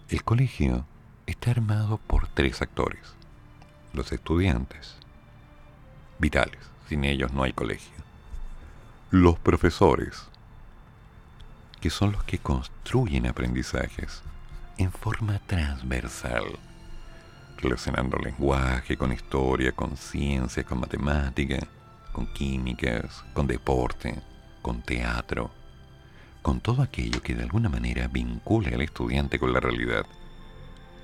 [0.08, 0.84] El colegio
[1.26, 3.14] está armado por tres actores.
[3.92, 4.96] Los estudiantes,
[6.18, 7.94] vitales, sin ellos no hay colegio.
[9.10, 10.24] Los profesores,
[11.80, 14.22] que son los que construyen aprendizajes
[14.76, 16.58] en forma transversal,
[17.58, 21.66] relacionando lenguaje con historia, con ciencia, con matemática,
[22.12, 24.20] con químicas, con deporte,
[24.62, 25.50] con teatro,
[26.42, 30.04] con todo aquello que de alguna manera vincula al estudiante con la realidad,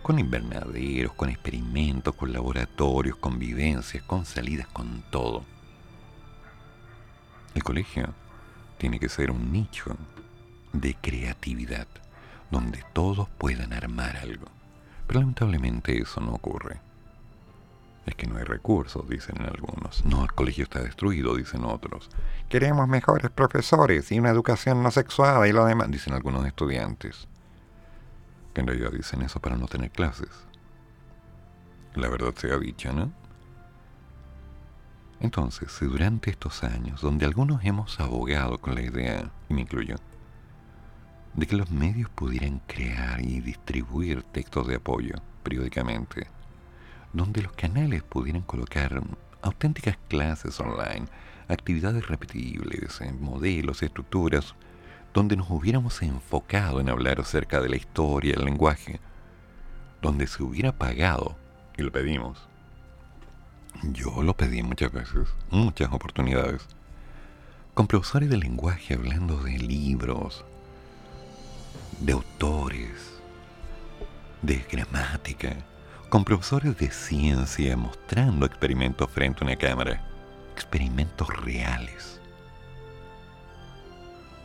[0.02, 5.44] con invernaderos, con experimentos, con laboratorios, con vivencias, con salidas, con todo.
[7.54, 8.14] El colegio
[8.78, 9.96] tiene que ser un nicho
[10.72, 11.88] de creatividad,
[12.50, 14.46] donde todos puedan armar algo.
[15.06, 16.80] Pero lamentablemente eso no ocurre.
[18.06, 20.04] Es que no hay recursos, dicen algunos.
[20.04, 22.08] No, el colegio está destruido, dicen otros.
[22.48, 27.28] Queremos mejores profesores y una educación no sexuada y lo demás, dicen algunos estudiantes.
[28.54, 30.30] Que en realidad dicen eso para no tener clases.
[31.94, 33.12] La verdad sea dicha, ¿no?
[35.20, 39.96] Entonces, durante estos años, donde algunos hemos abogado con la idea, y me incluyo,
[41.34, 46.26] de que los medios pudieran crear y distribuir textos de apoyo periódicamente,
[47.12, 49.02] donde los canales pudieran colocar
[49.42, 51.06] auténticas clases online,
[51.48, 54.54] actividades repetibles, modelos, estructuras,
[55.12, 59.00] donde nos hubiéramos enfocado en hablar acerca de la historia, el lenguaje,
[60.02, 61.36] donde se hubiera pagado,
[61.76, 62.48] y lo pedimos.
[63.82, 66.66] Yo lo pedí muchas veces, muchas oportunidades,
[67.74, 70.44] con profesores de lenguaje hablando de libros,
[72.00, 73.20] de autores,
[74.40, 75.54] de gramática,
[76.08, 80.02] con profesores de ciencia mostrando experimentos frente a una cámara,
[80.54, 82.18] experimentos reales,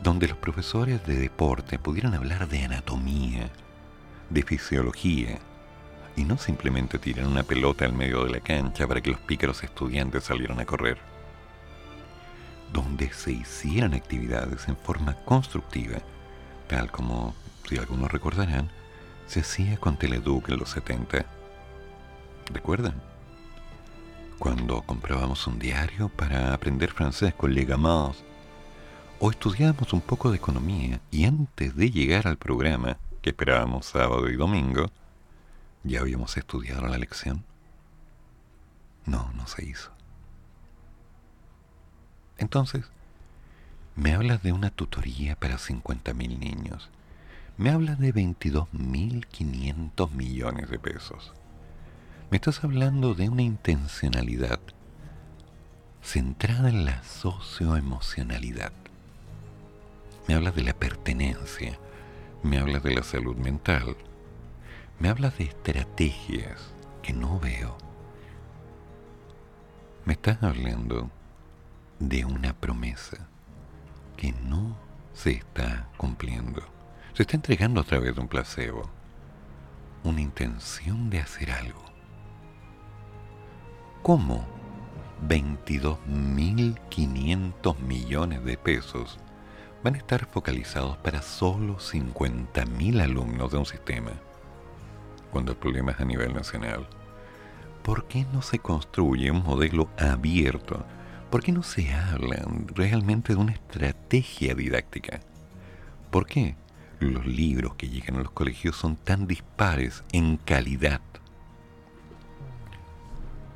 [0.02, 3.50] donde los profesores de deporte pudieran hablar de anatomía,
[4.28, 5.38] de fisiología,
[6.14, 9.62] y no simplemente tirar una pelota al medio de la cancha para que los pícaros
[9.64, 10.98] estudiantes salieran a correr,
[12.72, 15.98] donde se hicieran actividades en forma constructiva,
[16.68, 17.34] tal como,
[17.68, 18.70] si algunos recordarán,
[19.26, 21.26] se hacía con Teleduc en los 70
[22.52, 22.94] ¿Recuerdan?
[24.38, 28.16] Cuando comprábamos un diario para aprender francés con Legamas,
[29.18, 34.28] o estudiábamos un poco de economía y antes de llegar al programa, que esperábamos sábado
[34.28, 34.90] y domingo,
[35.82, 37.44] ya habíamos estudiado la lección.
[39.06, 39.90] No, no se hizo.
[42.38, 42.84] Entonces,
[43.94, 46.90] me hablas de una tutoría para 50.000 niños.
[47.58, 51.32] Me hablas de 22.500 millones de pesos.
[52.30, 54.60] Me estás hablando de una intencionalidad
[56.02, 58.72] centrada en la socioemocionalidad.
[60.28, 61.78] Me hablas de la pertenencia,
[62.42, 63.96] me hablas de la salud mental,
[64.98, 67.78] me hablas de estrategias que no veo.
[70.04, 71.10] Me estás hablando
[72.00, 73.28] de una promesa
[74.18, 74.76] que no
[75.14, 76.75] se está cumpliendo.
[77.16, 78.90] Se está entregando a través de un placebo,
[80.04, 81.82] una intención de hacer algo.
[84.02, 84.44] ¿Cómo
[85.26, 89.18] 22.500 millones de pesos
[89.82, 94.12] van a estar focalizados para solo 50.000 alumnos de un sistema?
[95.32, 96.86] Cuando el problema es a nivel nacional.
[97.82, 100.84] ¿Por qué no se construye un modelo abierto?
[101.30, 105.20] ¿Por qué no se habla realmente de una estrategia didáctica?
[106.10, 106.56] ¿Por qué
[107.00, 111.00] los libros que llegan a los colegios son tan dispares en calidad?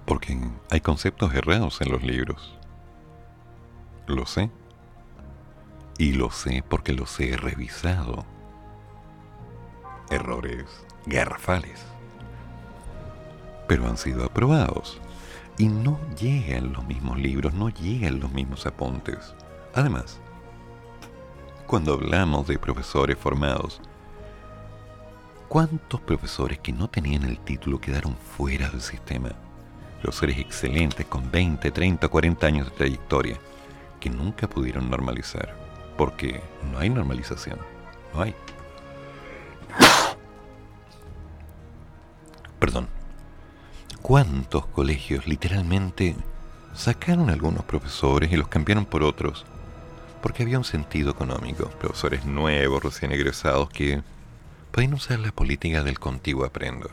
[0.07, 0.39] Porque
[0.71, 2.59] hay conceptos errados en los libros.
[4.07, 4.51] Lo sé.
[5.99, 8.25] Y lo sé porque los he revisado.
[10.11, 10.67] Errores
[11.07, 11.81] garrafales.
[13.69, 15.01] Pero han sido aprobados.
[15.59, 19.35] Y no llegan los mismos libros, no llegan los mismos apuntes.
[19.75, 20.19] Además,
[21.71, 23.81] cuando hablamos de profesores formados,
[25.47, 29.31] ¿Cuántos profesores que no tenían el título quedaron fuera del sistema?
[30.03, 33.39] Profesores excelentes con 20, 30, 40 años de trayectoria
[34.01, 35.55] que nunca pudieron normalizar.
[35.97, 36.41] Porque
[36.73, 37.59] no hay normalización.
[38.15, 38.35] No hay.
[42.59, 42.89] Perdón.
[44.03, 46.17] ¿Cuántos colegios literalmente
[46.75, 49.47] sacaron a algunos profesores y los cambiaron por otros?
[50.23, 51.69] Porque había un sentido económico.
[51.71, 54.03] Profesores nuevos, recién egresados, que
[54.71, 56.91] podían usar la política del contigo aprendo.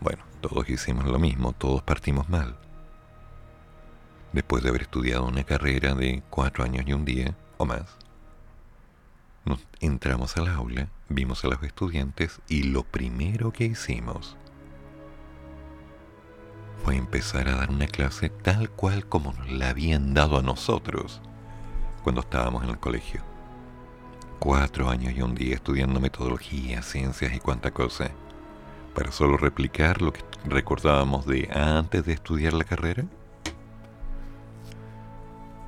[0.00, 2.56] Bueno, todos hicimos lo mismo, todos partimos mal.
[4.32, 7.96] Después de haber estudiado una carrera de cuatro años y un día, o más,
[9.44, 14.36] nos entramos al aula, vimos a los estudiantes y lo primero que hicimos
[16.82, 21.22] fue empezar a dar una clase tal cual como nos la habían dado a nosotros
[22.04, 23.22] cuando estábamos en el colegio.
[24.38, 28.10] Cuatro años y un día estudiando metodología, ciencias y cuánta cosa,
[28.94, 33.04] para solo replicar lo que recordábamos de antes de estudiar la carrera.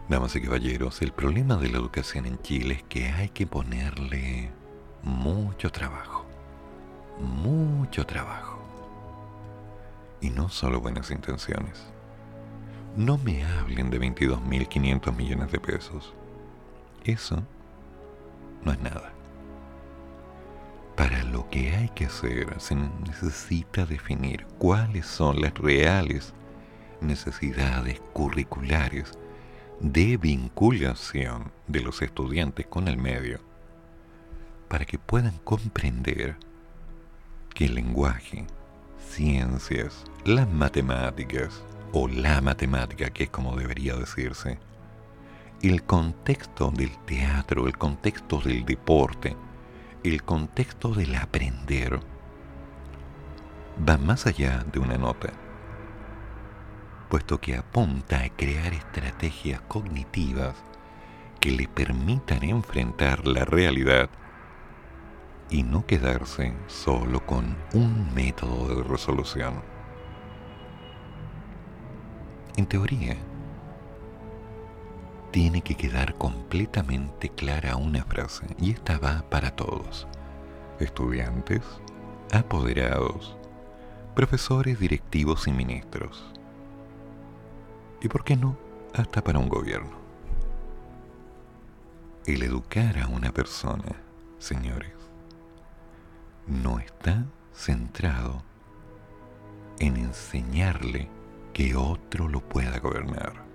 [0.09, 4.51] Damas y caballeros, el problema de la educación en Chile es que hay que ponerle
[5.03, 6.25] mucho trabajo,
[7.19, 8.61] mucho trabajo
[10.21, 11.83] y no solo buenas intenciones.
[12.97, 16.15] No me hablen de 22.500 millones de pesos.
[17.07, 17.43] Eso
[18.65, 19.13] no es nada.
[20.97, 26.35] Para lo que hay que hacer se necesita definir cuáles son las reales
[27.01, 29.13] necesidades curriculares
[29.81, 33.41] de vinculación de los estudiantes con el medio
[34.69, 36.37] para que puedan comprender
[37.55, 38.47] que el lenguaje,
[38.99, 44.59] ciencias, las matemáticas, o la matemática, que es como debería decirse,
[45.63, 49.37] el contexto del teatro, el contexto del deporte,
[50.05, 51.99] el contexto del aprender,
[53.89, 55.33] va más allá de una nota,
[57.09, 60.55] puesto que apunta a crear estrategias cognitivas
[61.41, 64.11] que le permitan enfrentar la realidad
[65.49, 69.63] y no quedarse solo con un método de resolución.
[72.57, 73.17] En teoría,
[75.31, 80.07] tiene que quedar completamente clara una frase, y esta va para todos,
[80.81, 81.63] estudiantes,
[82.33, 83.37] apoderados,
[84.15, 86.33] profesores, directivos y ministros.
[88.01, 88.57] ¿Y por qué no?
[88.95, 89.97] Hasta para un gobierno.
[92.27, 94.03] El educar a una persona,
[94.39, 94.93] señores,
[96.47, 97.25] no está
[97.55, 98.43] centrado
[99.79, 101.09] en enseñarle
[101.53, 103.46] que otro lo pueda gobernar.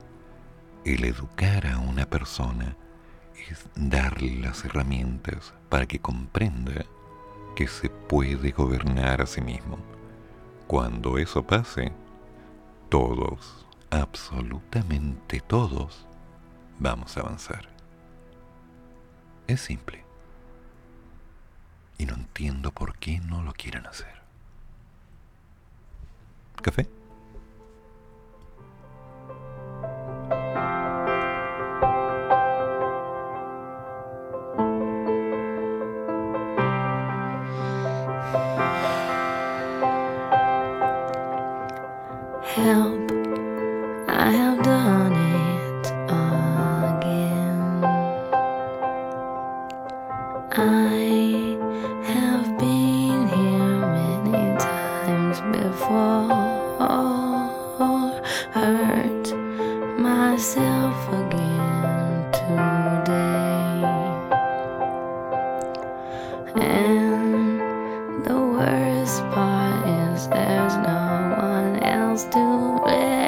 [0.84, 2.76] El educar a una persona
[3.50, 6.86] es darle las herramientas para que comprenda
[7.56, 9.78] que se puede gobernar a sí mismo.
[10.68, 11.92] Cuando eso pase,
[12.90, 16.08] todos, absolutamente todos,
[16.80, 17.70] vamos a avanzar.
[19.48, 20.04] Es simple
[22.02, 24.22] y no entiendo por qué no lo quieren hacer.
[26.64, 26.88] ¿Café?
[72.12, 72.40] else to
[72.84, 73.21] live.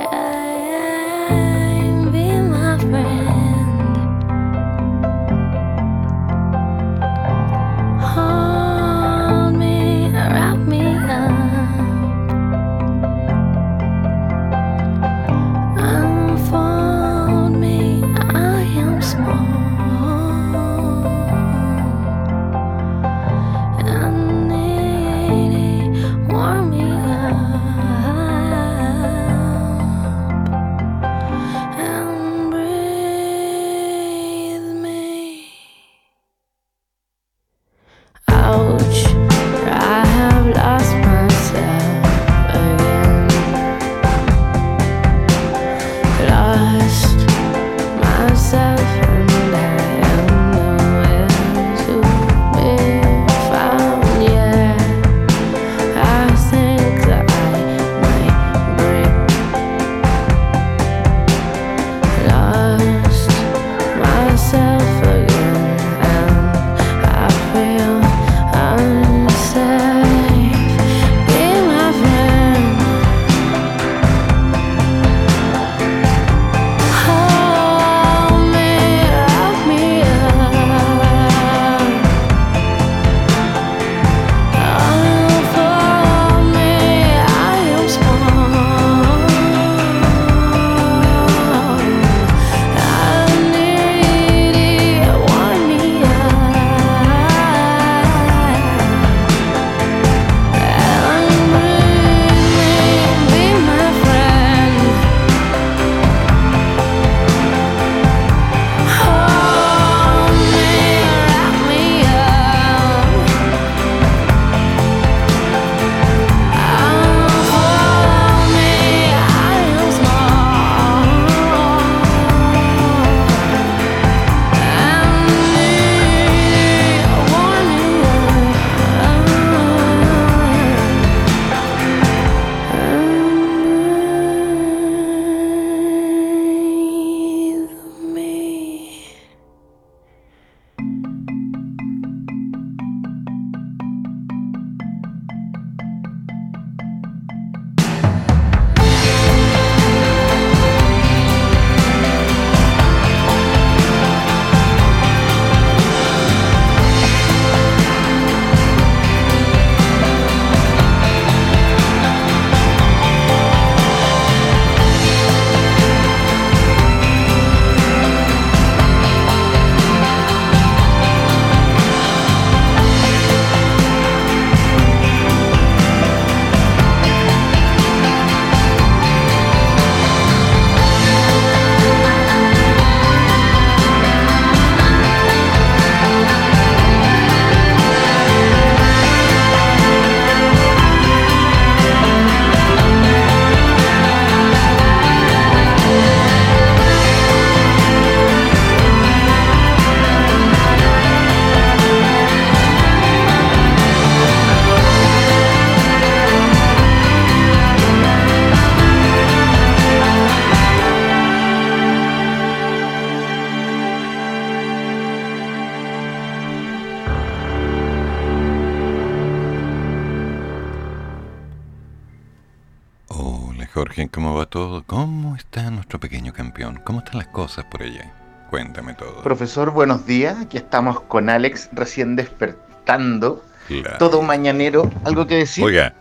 [229.33, 230.39] Profesor, buenos días.
[230.39, 233.43] Aquí estamos con Alex recién despertando.
[233.67, 233.97] Claro.
[233.97, 234.91] Todo mañanero.
[235.05, 235.63] ¿Algo que decir?
[235.63, 235.91] Oiga,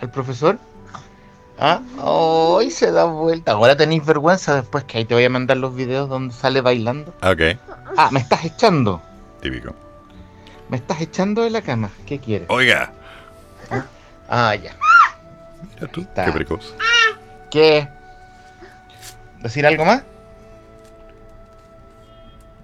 [0.00, 0.58] ¿El profesor?
[1.58, 1.82] ¿Ah?
[2.00, 3.52] Hoy se da vuelta.
[3.52, 7.12] Ahora tenéis vergüenza después que ahí te voy a mandar los videos donde sale bailando.
[7.22, 7.58] ok,
[7.98, 9.02] Ah, me estás echando.
[9.42, 9.74] típico.
[10.70, 11.90] Me estás echando de la cama.
[12.06, 12.48] ¿Qué quieres?
[12.48, 12.92] Oiga,
[14.30, 14.74] Ah, ya.
[15.74, 16.74] mira tú, qué precoz.
[17.50, 17.86] ¿Qué?
[19.42, 20.02] ¿Decir algo más?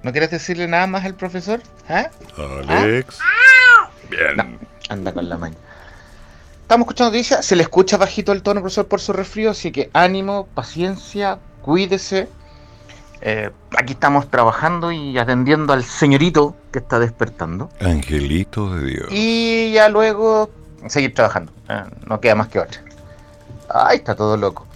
[0.02, 1.60] ¿No quieres decirle nada más al profesor?
[1.88, 2.08] ¿Ah?
[2.68, 3.18] Alex.
[4.08, 4.36] Bien.
[4.36, 4.44] No.
[4.88, 5.56] Anda con la maña.
[6.62, 9.90] Estamos escuchando noticias, se le escucha bajito el tono, profesor, por su resfrío, así que
[9.92, 12.28] ánimo, paciencia, cuídese.
[13.22, 17.68] Eh, aquí estamos trabajando y atendiendo al señorito que está despertando.
[17.80, 19.08] Angelito de Dios.
[19.10, 20.50] Y ya luego
[20.88, 21.52] seguir trabajando.
[21.68, 22.80] Eh, no queda más que otra.
[23.68, 24.66] Ay, está todo loco.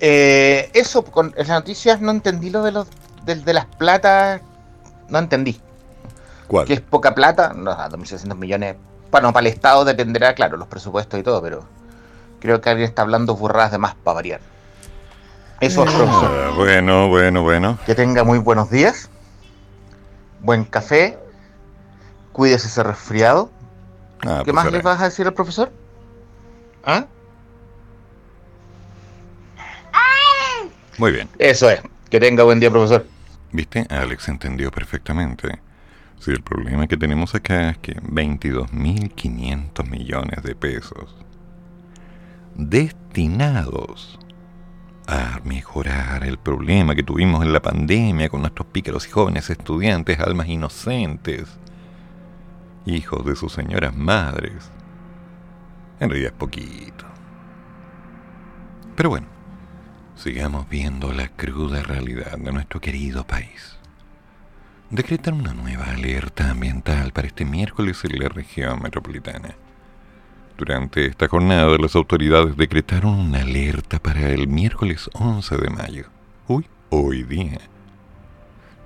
[0.00, 2.88] Eh, eso, con las noticias no entendí lo de los
[3.24, 4.40] del- de, las platas.
[5.08, 5.60] No entendí.
[6.48, 6.66] ¿Cuál?
[6.66, 7.52] Que es poca plata.
[7.54, 8.76] No, ah, 2.600 millones.
[9.10, 11.64] Bueno, para el Estado dependerá, claro, los presupuestos y todo, pero
[12.40, 14.40] creo que alguien está hablando burradas de más para variar.
[15.60, 16.30] Eso es, profesor.
[16.32, 17.78] Ah, bueno, bueno, bueno.
[17.86, 19.08] Que tenga muy buenos días.
[20.40, 21.18] Buen café.
[22.32, 23.50] Cuídese ese resfriado.
[24.26, 24.76] Ah, ¿Qué pues más será.
[24.78, 25.70] le vas a decir al profesor?
[26.84, 27.06] ¿Ah?
[30.98, 31.28] Muy bien.
[31.38, 31.80] Eso es.
[32.10, 33.06] Que tenga buen día, profesor.
[33.52, 33.86] ¿Viste?
[33.90, 35.60] Alex entendió perfectamente.
[36.18, 41.16] Si el problema que tenemos acá es que 22.500 millones de pesos
[42.54, 44.18] destinados
[45.06, 50.20] a mejorar el problema que tuvimos en la pandemia con nuestros pícaros y jóvenes estudiantes,
[50.20, 51.58] almas inocentes,
[52.86, 54.70] hijos de sus señoras madres.
[56.00, 57.04] En realidad es poquito.
[58.96, 59.26] Pero bueno,
[60.16, 63.78] sigamos viendo la cruda realidad de nuestro querido país.
[64.90, 69.54] Decretan una nueva alerta ambiental para este miércoles en la región metropolitana.
[70.58, 76.04] Durante esta jornada, las autoridades decretaron una alerta para el miércoles 11 de mayo.
[76.46, 77.58] Uy, hoy día.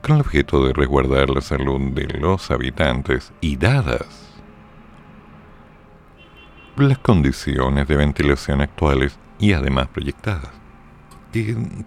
[0.00, 4.26] Con el objeto de resguardar la salud de los habitantes y dadas
[6.84, 10.50] las condiciones de ventilación actuales y además proyectadas.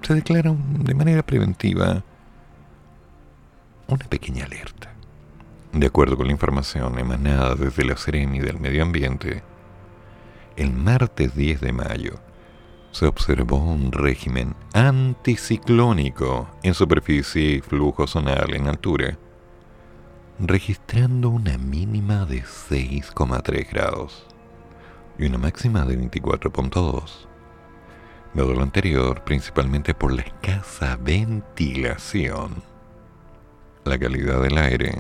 [0.02, 2.04] Se declara de manera preventiva
[3.88, 4.94] una pequeña alerta.
[5.74, 9.42] De acuerdo con la información emanada desde la Seremi del Medio Ambiente,
[10.56, 12.20] el martes 10 de mayo
[12.92, 19.18] se observó un régimen anticiclónico en superficie y flujo zonal en altura,
[20.40, 24.28] registrando una mínima de 6,3 grados
[25.18, 27.29] y una máxima de 24.2.
[28.34, 32.64] Dado lo anterior, principalmente por la escasa ventilación,
[33.86, 35.00] la calidad del aire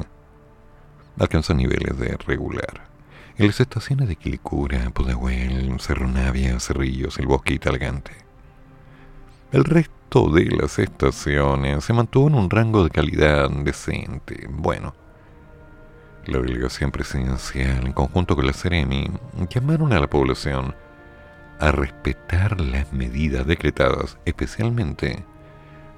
[1.20, 2.90] alcanzó niveles de regular.
[3.38, 8.12] En las estaciones de Quilicura, Pudahuel, Cerro Navia, Cerrillos, El Bosque y Talgante.
[9.52, 14.48] El resto de las estaciones se mantuvo en un rango de calidad decente.
[14.50, 14.96] Bueno,
[16.26, 19.10] la delegación presidencial, en conjunto con la Ceremi,
[19.50, 20.76] llamaron a la población
[21.60, 25.24] a respetar las medidas decretadas, especialmente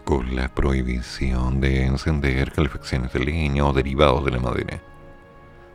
[0.04, 4.82] con la prohibición de encender calefacciones de leña o derivados de la madera.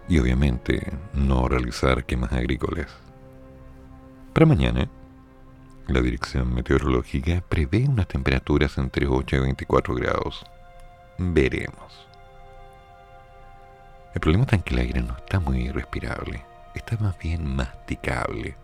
[0.09, 2.89] Y obviamente no realizar quemas agrícolas.
[4.33, 4.89] Para mañana,
[5.87, 10.45] la Dirección Meteorológica prevé unas temperaturas entre 8 y 24 grados.
[11.17, 12.07] Veremos.
[14.15, 16.43] El problema está en que el aire no está muy respirable,
[16.75, 18.57] está más bien masticable.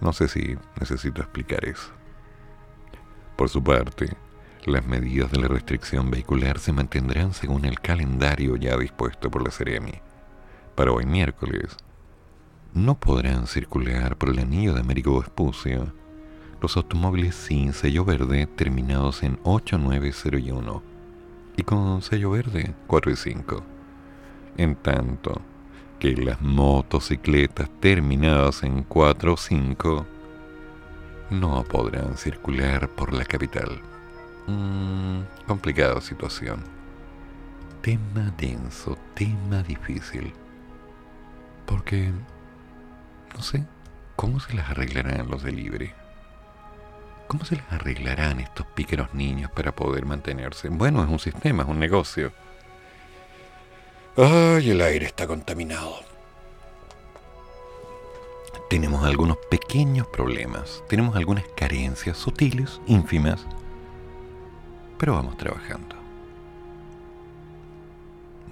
[0.00, 1.90] No sé si necesito explicar eso.
[3.36, 4.16] Por su parte,
[4.64, 9.50] las medidas de la restricción vehicular se mantendrán según el calendario ya dispuesto por la
[9.50, 9.94] Ceremi.
[10.74, 11.76] Para hoy miércoles,
[12.74, 15.92] no podrán circular por el anillo de Américo Vespucio
[16.60, 20.82] los automóviles sin sello verde terminados en 8901
[21.56, 23.62] y con sello verde 4 y 5.
[24.58, 25.40] En tanto
[26.00, 30.06] que las motocicletas terminadas en 4 o 5
[31.28, 33.82] no podrán circular por la capital.
[34.46, 36.64] Mm, complicada situación.
[37.82, 40.32] Tema denso, tema difícil.
[41.66, 42.10] Porque,
[43.36, 43.64] no sé,
[44.16, 45.94] ¿cómo se las arreglarán los de libre?
[47.28, 50.70] ¿Cómo se las arreglarán estos pícaros niños para poder mantenerse?
[50.70, 52.32] Bueno, es un sistema, es un negocio.
[54.16, 56.00] Ay, el aire está contaminado.
[58.68, 63.44] tenemos algunos pequeños problemas, tenemos algunas carencias sutiles, ínfimas,
[64.96, 65.96] pero vamos trabajando.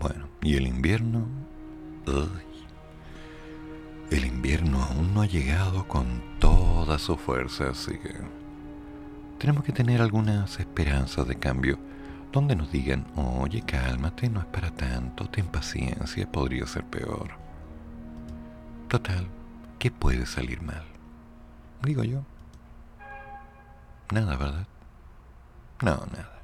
[0.01, 1.25] Bueno, y el invierno...
[4.11, 8.15] el invierno aún no ha llegado con toda su fuerza, así que
[9.39, 11.79] tenemos que tener algunas esperanzas de cambio
[12.33, 17.31] donde nos digan, oye, cálmate, no es para tanto, ten paciencia, podría ser peor.
[18.89, 19.27] Total,
[19.79, 20.85] ¿qué puede salir mal?
[21.83, 22.23] Digo yo.
[24.13, 24.67] Nada, ¿verdad?
[25.83, 26.35] No, nada.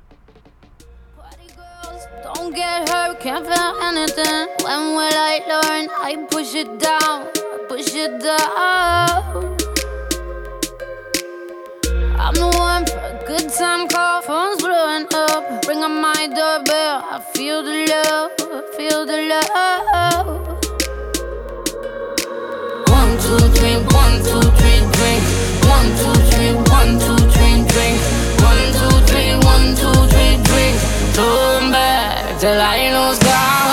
[2.22, 4.48] Don't get hurt, can't feel anything.
[4.64, 5.88] When will I learn?
[6.02, 7.28] I push it down,
[7.68, 9.63] push it down.
[12.24, 15.66] I'm the one for a good time call, phone's blowing up.
[15.68, 18.30] Ring on my doorbell, I feel the love,
[18.78, 20.26] feel the love.
[22.88, 25.22] One, two, three, one, two, three, drink.
[25.68, 28.00] One, two, three, one, two, three, drink.
[28.40, 30.76] One, two, three, one, two, three, drink.
[31.12, 33.63] Turn back till I lose God.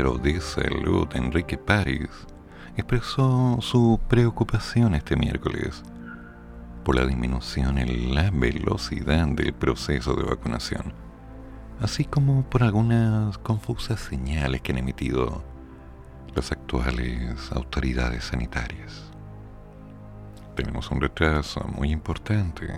[0.00, 2.08] Ministro de Salud, Enrique París,
[2.74, 5.82] expresó su preocupación este miércoles
[6.84, 10.94] por la disminución en la velocidad del proceso de vacunación,
[11.80, 15.42] así como por algunas confusas señales que han emitido
[16.34, 19.12] las actuales autoridades sanitarias.
[20.56, 22.68] Tenemos un retraso muy importante.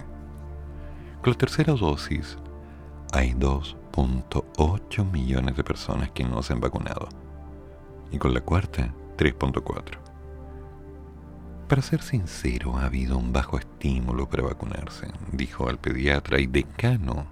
[1.22, 2.36] Con la tercera dosis
[3.12, 3.32] hay
[3.92, 7.08] 2.8 millones de personas que no se han vacunado
[8.10, 9.98] y con la cuarta 3.4.
[11.68, 17.26] Para ser sincero, ha habido un bajo estímulo para vacunarse, dijo al pediatra y decano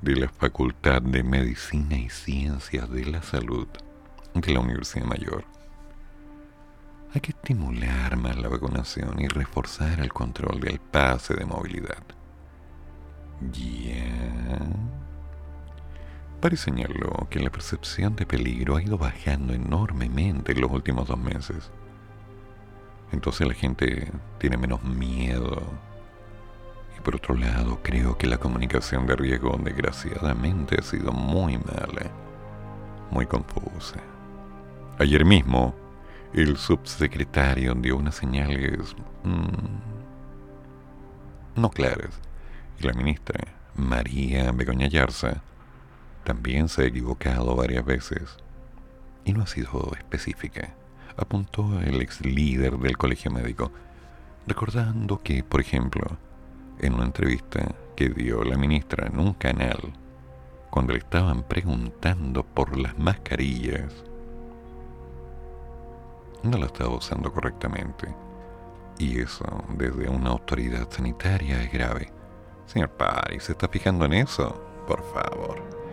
[0.00, 3.68] de la Facultad de Medicina y Ciencias de la Salud
[4.34, 5.44] de la Universidad Mayor.
[7.14, 12.02] Hay que estimular más la vacunación y reforzar el control del pase de movilidad.
[13.52, 15.03] Ya.
[16.44, 21.18] Parece señaló que la percepción de peligro ha ido bajando enormemente en los últimos dos
[21.18, 21.70] meses
[23.14, 25.62] entonces la gente tiene menos miedo.
[26.98, 32.10] Y por otro lado, creo que la comunicación de riesgo desgraciadamente ha sido muy mala,
[33.10, 34.00] muy confusa.
[34.98, 35.74] Ayer mismo,
[36.32, 39.76] el subsecretario dio unas señales mm,
[41.60, 42.20] no claras.
[42.80, 43.40] Y la ministra,
[43.76, 45.40] María Begoña Yarza,
[46.24, 48.36] también se ha equivocado varias veces
[49.24, 50.74] y no ha sido específica
[51.16, 53.70] apuntó el ex líder del colegio médico,
[54.46, 56.04] recordando que, por ejemplo,
[56.80, 59.78] en una entrevista que dio la ministra en un canal,
[60.70, 63.92] cuando le estaban preguntando por las mascarillas,
[66.42, 68.14] no la estaba usando correctamente.
[68.98, 72.12] Y eso, desde una autoridad sanitaria, es grave.
[72.66, 74.62] Señor Pari, ¿se está fijando en eso?
[74.86, 75.83] Por favor.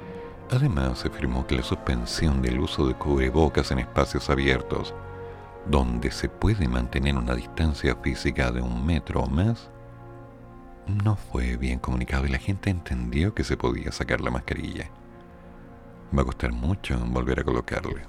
[0.51, 4.93] Además, se afirmó que la suspensión del uso de cubrebocas en espacios abiertos
[5.65, 9.69] donde se puede mantener una distancia física de un metro o más,
[10.87, 14.89] no fue bien comunicado y la gente entendió que se podía sacar la mascarilla.
[16.17, 18.01] Va a costar mucho volver a colocarle.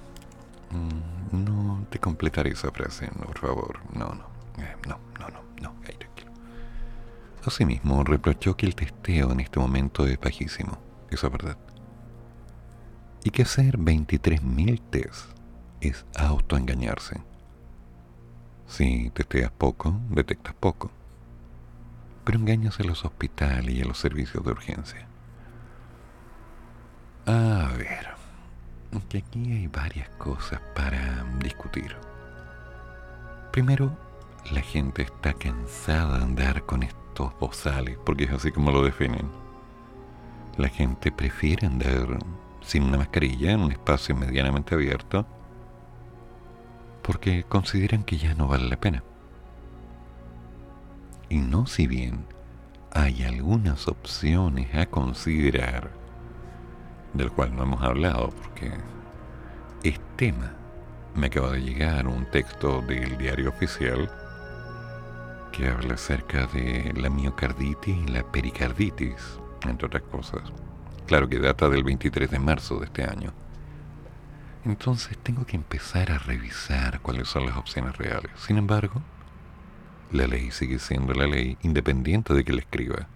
[0.70, 3.80] Mm, no te completaré esa frase, por favor.
[3.92, 4.24] No, no.
[4.58, 5.74] Eh, no, no, no, no.
[5.86, 6.32] Ahí tranquilo.
[7.46, 10.78] Asimismo, reprochó que el testeo en este momento es bajísimo.
[11.10, 11.56] Eso es verdad.
[13.24, 15.28] Y que hacer 23.000 tests
[15.80, 17.20] es autoengañarse.
[18.66, 20.90] Si testeas poco, detectas poco.
[22.24, 25.06] Pero engañas a los hospitales y a los servicios de urgencia.
[27.26, 28.12] A ver,
[29.08, 31.94] que aquí hay varias cosas para discutir.
[33.52, 33.96] Primero,
[34.50, 39.30] la gente está cansada de andar con estos bozales, porque es así como lo definen.
[40.56, 42.18] La gente prefiere andar
[42.62, 45.26] sin una mascarilla en un espacio medianamente abierto
[47.02, 49.02] porque consideran que ya no vale la pena.
[51.28, 52.24] Y no si bien
[52.92, 55.90] hay algunas opciones a considerar,
[57.14, 58.72] del cual no hemos hablado porque
[59.82, 60.54] es tema.
[61.14, 64.10] Me acaba de llegar un texto del diario oficial
[65.52, 70.52] que habla acerca de la miocarditis y la pericarditis, entre otras cosas.
[71.06, 73.32] Claro que data del 23 de marzo de este año.
[74.64, 78.30] Entonces tengo que empezar a revisar cuáles son las opciones reales.
[78.36, 79.02] Sin embargo,
[80.12, 83.08] la ley sigue siendo la ley independiente de que la escriba.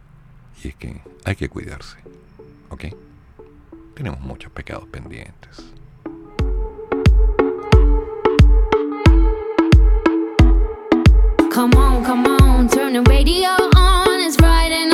[0.65, 1.99] Y es que hay que cuidarse.
[2.71, 2.87] ¿Ok?
[3.95, 5.73] Tenemos muchos pecados pendientes.
[11.55, 14.21] Come on, come on, turn the radio on.
[14.21, 14.86] It's Friday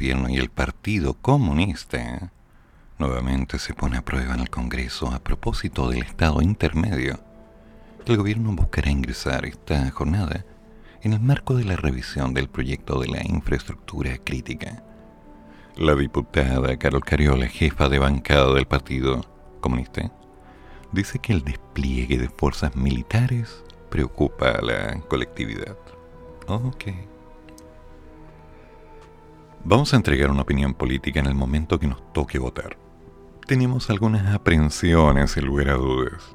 [0.00, 2.32] gobierno y el Partido Comunista
[2.96, 7.20] nuevamente se pone a prueba en el Congreso a propósito del estado intermedio.
[8.06, 10.46] El gobierno buscará ingresar esta jornada
[11.02, 14.82] en el marco de la revisión del proyecto de la infraestructura crítica.
[15.76, 19.20] La diputada Carol Cariola, jefa de bancada del Partido
[19.60, 20.10] Comunista,
[20.92, 25.76] dice que el despliegue de fuerzas militares preocupa a la colectividad.
[26.46, 27.09] Ok.
[29.62, 32.78] Vamos a entregar una opinión política en el momento que nos toque votar.
[33.46, 36.30] Tenemos algunas aprensiones, sin lugar a dudas.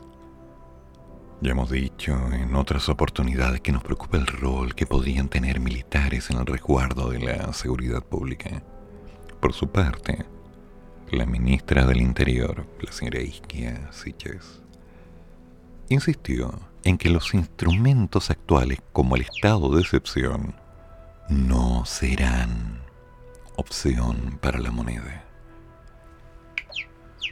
[1.41, 6.29] Ya hemos dicho en otras oportunidades que nos preocupa el rol que podrían tener militares
[6.29, 8.61] en el resguardo de la seguridad pública.
[9.39, 10.23] Por su parte,
[11.11, 14.61] la ministra del Interior, la señora Isquia Siches,
[15.89, 20.53] insistió en que los instrumentos actuales como el estado de excepción
[21.27, 22.84] no serán
[23.57, 25.23] opción para la moneda.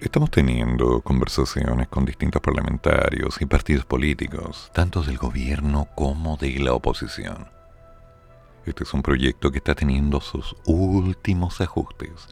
[0.01, 6.74] Estamos teniendo conversaciones con distintos parlamentarios y partidos políticos, tanto del gobierno como de la
[6.74, 7.47] oposición.
[8.65, 12.28] Este es un proyecto que está teniendo sus últimos ajustes,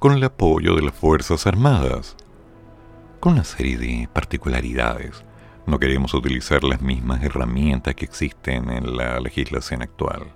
[0.00, 2.16] con el apoyo de las Fuerzas Armadas,
[3.20, 5.24] con una serie de particularidades.
[5.64, 10.32] No queremos utilizar las mismas herramientas que existen en la legislación actual.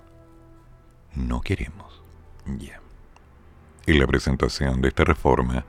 [1.17, 2.01] No queremos.
[2.59, 2.81] Ya.
[3.87, 5.65] Y la presentación de esta reforma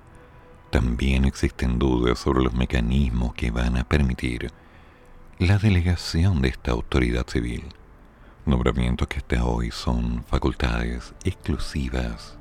[0.72, 4.52] también existen dudas sobre los mecanismos que van a permitir
[5.38, 7.64] la delegación de esta autoridad civil,
[8.48, 12.40] nombramientos que hasta hoy son facultades exclusivas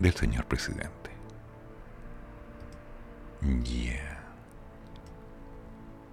[0.00, 1.12] del señor presidente.
[3.62, 4.20] Yeah.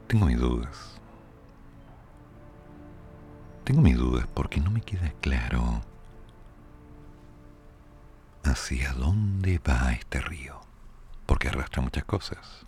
[0.05, 0.99] Tengo mis dudas.
[3.63, 5.82] Tengo mis dudas porque no me queda claro
[8.43, 10.61] hacia dónde va este río,
[11.25, 12.65] porque arrastra muchas cosas.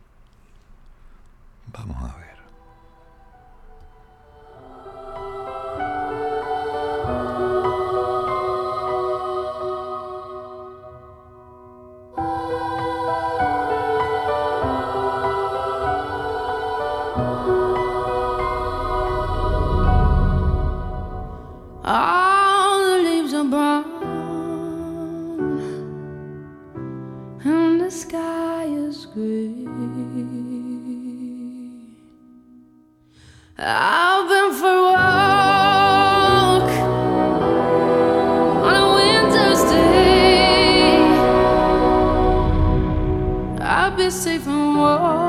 [1.68, 2.32] Vamos a ver.
[28.72, 29.68] highest grade.
[33.58, 36.70] I've been for a walk
[38.68, 40.96] on a winter's day.
[43.62, 45.21] I've been safe from warm.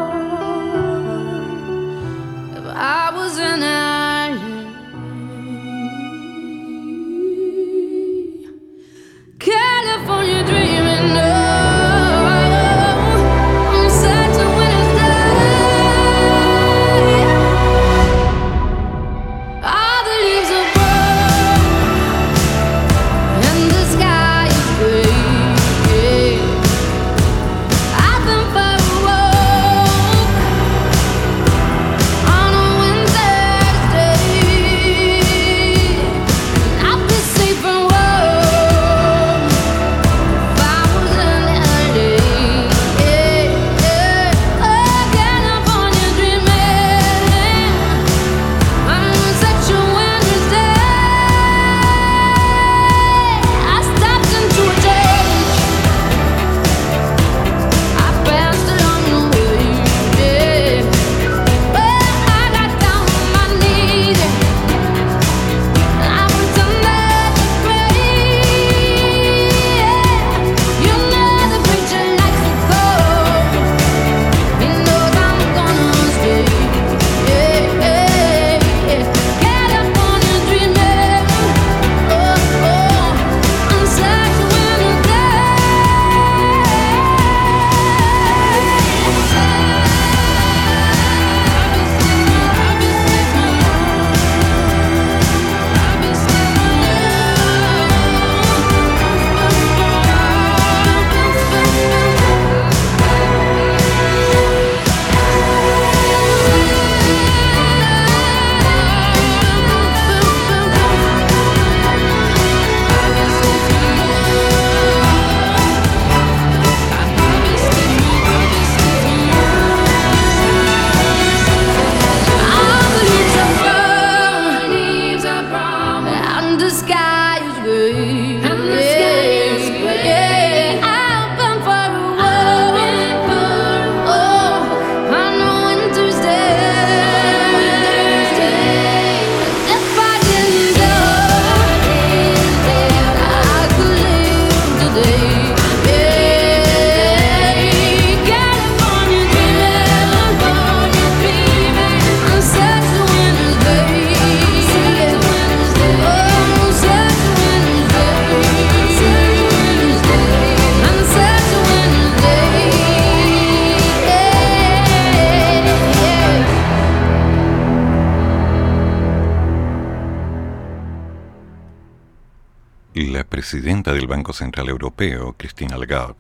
[173.53, 176.15] Presidenta del Banco Central Europeo, Christine Lagarde,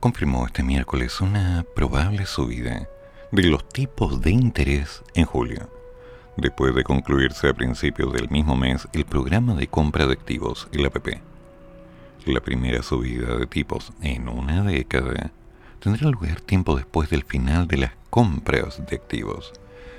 [0.00, 2.88] confirmó este miércoles una probable subida
[3.30, 5.68] de los tipos de interés en julio,
[6.38, 10.86] después de concluirse a principios del mismo mes el programa de compra de activos, el
[10.86, 11.20] APP.
[12.24, 15.32] La primera subida de tipos en una década
[15.80, 19.52] tendrá lugar tiempo después del final de las compras de activos.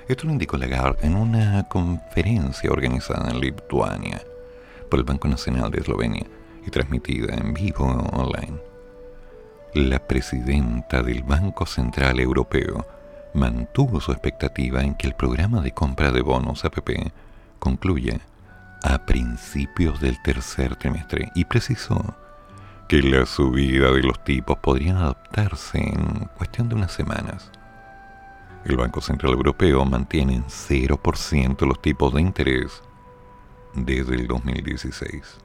[0.07, 4.19] Esto lo indicó Lagarde en una conferencia organizada en Lituania
[4.89, 6.25] por el Banco Nacional de Eslovenia
[6.65, 8.59] y transmitida en vivo online.
[9.73, 12.85] La presidenta del Banco Central Europeo
[13.33, 17.11] mantuvo su expectativa en que el programa de compra de bonos APP
[17.59, 18.19] concluya
[18.83, 22.15] a principios del tercer trimestre y precisó
[22.87, 27.51] que la subida de los tipos podría adaptarse en cuestión de unas semanas.
[28.63, 32.81] El Banco Central Europeo mantiene en 0% los tipos de interés
[33.73, 35.44] desde el 2016.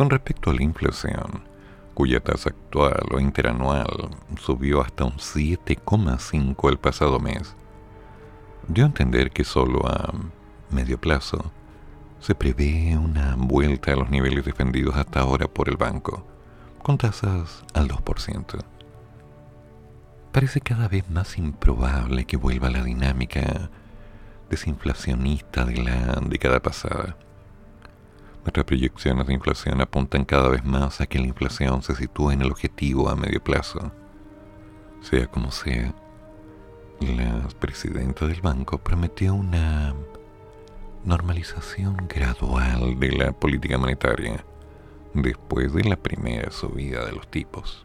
[0.00, 1.44] Con respecto a la inflación,
[1.92, 4.08] cuya tasa actual o interanual
[4.40, 7.54] subió hasta un 7,5 el pasado mes,
[8.66, 10.14] dio a entender que solo a
[10.70, 11.52] medio plazo
[12.18, 16.26] se prevé una vuelta a los niveles defendidos hasta ahora por el banco,
[16.82, 18.58] con tasas al 2%.
[20.32, 23.68] Parece cada vez más improbable que vuelva la dinámica
[24.48, 27.18] desinflacionista de la década pasada.
[28.42, 32.42] Nuestras proyecciones de inflación apuntan cada vez más a que la inflación se sitúe en
[32.42, 33.92] el objetivo a medio plazo.
[35.02, 35.94] Sea como sea,
[37.00, 39.94] la presidenta del banco prometió una
[41.04, 44.44] normalización gradual de la política monetaria
[45.14, 47.82] después de la primera subida de los tipos.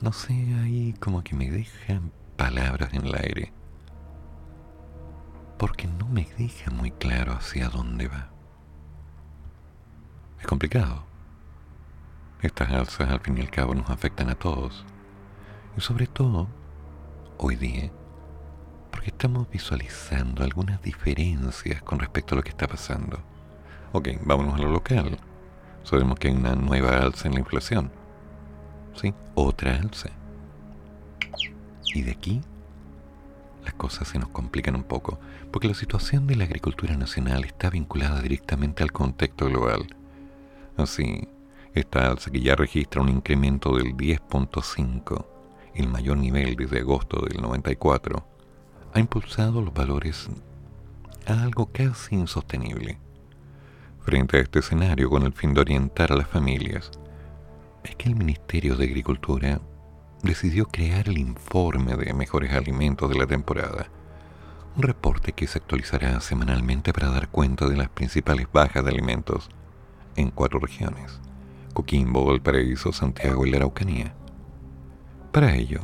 [0.00, 3.52] No sé, ahí como que me dejan palabras en el aire
[5.62, 8.31] porque no me deja muy claro hacia dónde va.
[10.42, 11.04] Es complicado.
[12.40, 14.84] Estas alzas al fin y al cabo nos afectan a todos.
[15.76, 16.48] Y sobre todo,
[17.38, 17.92] hoy día,
[18.90, 23.20] porque estamos visualizando algunas diferencias con respecto a lo que está pasando.
[23.92, 25.16] Ok, vámonos a lo local.
[25.84, 27.92] Sabemos que hay una nueva alza en la inflación.
[29.00, 29.14] ¿Sí?
[29.36, 30.10] Otra alza.
[31.94, 32.40] Y de aquí
[33.64, 35.20] las cosas se nos complican un poco,
[35.52, 39.86] porque la situación de la agricultura nacional está vinculada directamente al contexto global.
[40.82, 41.28] Así,
[41.74, 45.24] esta alza que ya registra un incremento del 10.5,
[45.76, 48.26] el mayor nivel desde agosto del 94,
[48.92, 50.28] ha impulsado los valores
[51.24, 52.98] a algo casi insostenible.
[54.00, 56.90] Frente a este escenario, con el fin de orientar a las familias,
[57.84, 59.60] es que el Ministerio de Agricultura
[60.24, 63.86] decidió crear el informe de mejores alimentos de la temporada,
[64.76, 69.48] un reporte que se actualizará semanalmente para dar cuenta de las principales bajas de alimentos
[70.16, 71.20] en cuatro regiones,
[71.72, 74.14] Coquimbo, Valparaíso, Santiago y la Araucanía.
[75.32, 75.80] Para ello,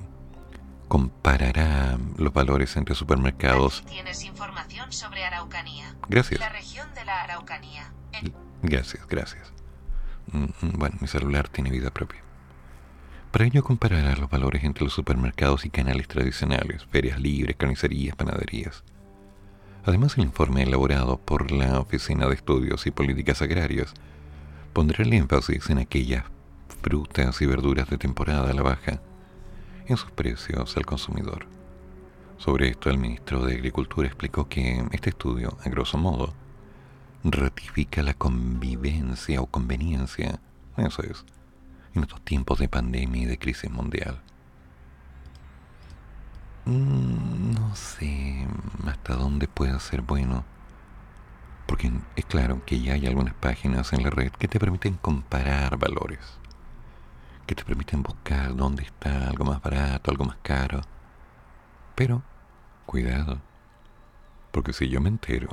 [0.88, 3.84] comparará los valores entre supermercados.
[3.86, 5.96] tienes información sobre Araucanía.
[6.08, 6.40] Gracias.
[6.40, 7.92] La región de la Araucanía.
[8.62, 9.52] Gracias, gracias.
[10.32, 12.20] Mm, mm, bueno, mi celular tiene vida propia.
[13.30, 18.84] Para ello comparará los valores entre los supermercados y canales tradicionales, ferias libres, carnicerías, panaderías.
[19.84, 23.94] Además, el informe elaborado por la Oficina de Estudios y Políticas Agrarias
[24.78, 26.22] pondrá el énfasis en aquellas
[26.82, 29.00] frutas y verduras de temporada a la baja
[29.88, 31.48] en sus precios al consumidor.
[32.36, 36.32] Sobre esto, el ministro de Agricultura explicó que este estudio, a grosso modo,
[37.24, 40.38] ratifica la convivencia o conveniencia,
[40.76, 41.24] eso es,
[41.94, 44.20] en estos tiempos de pandemia y de crisis mundial.
[46.66, 48.46] Mm, no sé
[48.86, 50.44] hasta dónde puede ser bueno.
[51.68, 55.76] Porque es claro que ya hay algunas páginas en la red que te permiten comparar
[55.76, 56.18] valores.
[57.46, 60.80] Que te permiten buscar dónde está algo más barato, algo más caro.
[61.94, 62.24] Pero,
[62.86, 63.40] cuidado.
[64.50, 65.48] Porque si yo me entero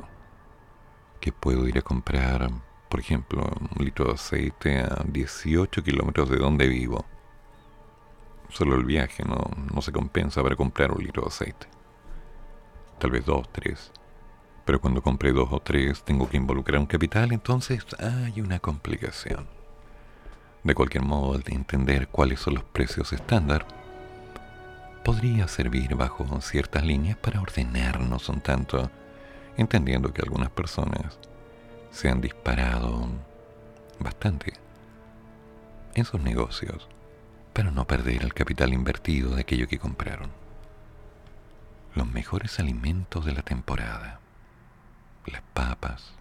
[1.20, 2.50] que puedo ir a comprar
[2.88, 3.42] por ejemplo,
[3.76, 7.04] un litro de aceite a 18 kilómetros de donde vivo.
[8.48, 11.66] Solo el viaje no, no se compensa para comprar un litro de aceite.
[12.98, 13.92] Tal vez dos, tres.
[14.66, 19.46] Pero cuando compré dos o tres tengo que involucrar un capital, entonces hay una complicación.
[20.64, 23.64] De cualquier modo, de entender cuáles son los precios estándar
[25.06, 28.90] podría servir bajo ciertas líneas para ordenarnos un tanto,
[29.56, 31.20] entendiendo que algunas personas
[31.92, 33.06] se han disparado
[34.00, 34.54] bastante
[35.94, 36.88] en sus negocios
[37.52, 40.30] para no perder el capital invertido de aquello que compraron.
[41.94, 44.15] Los mejores alimentos de la temporada,
[45.26, 46.12] las papas,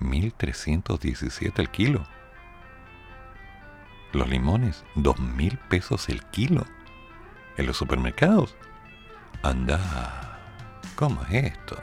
[0.00, 2.06] 1.317 el kilo.
[4.12, 6.66] Los limones, 2.000 pesos el kilo.
[7.56, 8.56] En los supermercados.
[9.42, 10.38] Anda,
[10.96, 11.76] ¿cómo es esto?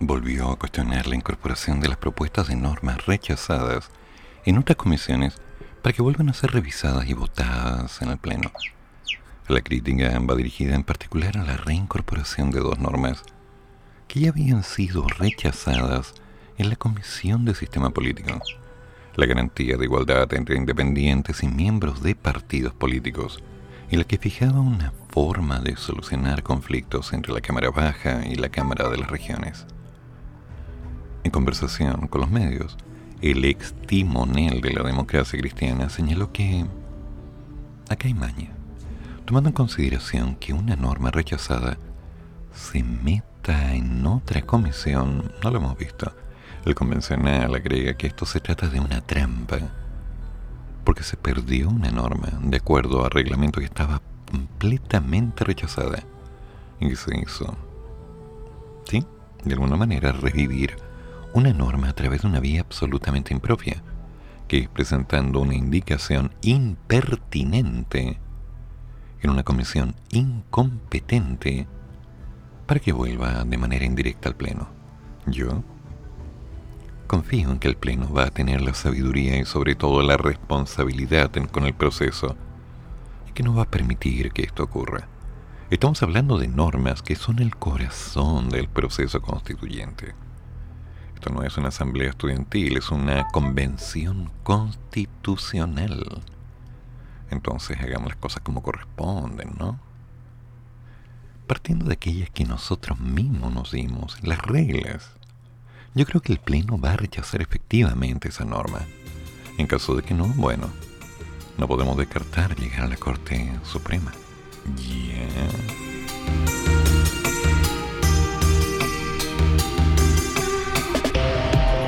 [0.00, 3.88] Volvió a cuestionar la incorporación de las propuestas de normas rechazadas
[4.44, 5.36] en otras comisiones
[5.80, 8.50] para que vuelvan a ser revisadas y votadas en el Pleno.
[9.46, 13.22] La crítica va dirigida en particular a la reincorporación de dos normas
[14.08, 16.14] que ya habían sido rechazadas
[16.58, 18.40] en la Comisión de Sistema Político.
[19.14, 23.40] La garantía de igualdad entre independientes y miembros de partidos políticos
[23.90, 28.48] y la que fijaba una forma de solucionar conflictos entre la Cámara Baja y la
[28.48, 29.66] Cámara de las Regiones.
[31.24, 32.78] En conversación con los medios,
[33.20, 36.64] el ex timonel de la democracia cristiana señaló que
[37.88, 38.50] acá hay maña,
[39.24, 41.76] tomando en consideración que una norma rechazada
[42.54, 46.12] se meta en otra comisión, no lo hemos visto.
[46.64, 49.58] El convencional agrega que esto se trata de una trampa
[50.90, 56.02] porque se perdió una norma de acuerdo al reglamento que estaba completamente rechazada
[56.80, 57.56] y que se hizo
[58.86, 59.06] ¿sí?
[59.44, 60.74] De alguna manera revivir
[61.32, 63.84] una norma a través de una vía absolutamente impropia,
[64.48, 68.18] que es presentando una indicación impertinente
[69.22, 71.68] en una comisión incompetente
[72.66, 74.68] para que vuelva de manera indirecta al Pleno.
[75.26, 75.62] Yo
[77.10, 81.32] confío en que el Pleno va a tener la sabiduría y sobre todo la responsabilidad
[81.50, 82.36] con el proceso
[83.28, 85.08] y que no va a permitir que esto ocurra.
[85.70, 90.14] Estamos hablando de normas que son el corazón del proceso constituyente.
[91.16, 96.22] Esto no es una asamblea estudiantil, es una convención constitucional.
[97.28, 99.80] Entonces hagamos las cosas como corresponden, ¿no?
[101.48, 105.19] Partiendo de aquellas que nosotros mismos nos dimos, las reglas.
[105.94, 108.80] Yo creo que el Pleno va a rechazar efectivamente esa norma.
[109.58, 110.70] En caso de que no, bueno,
[111.58, 114.12] no podemos descartar llegar a la Corte Suprema.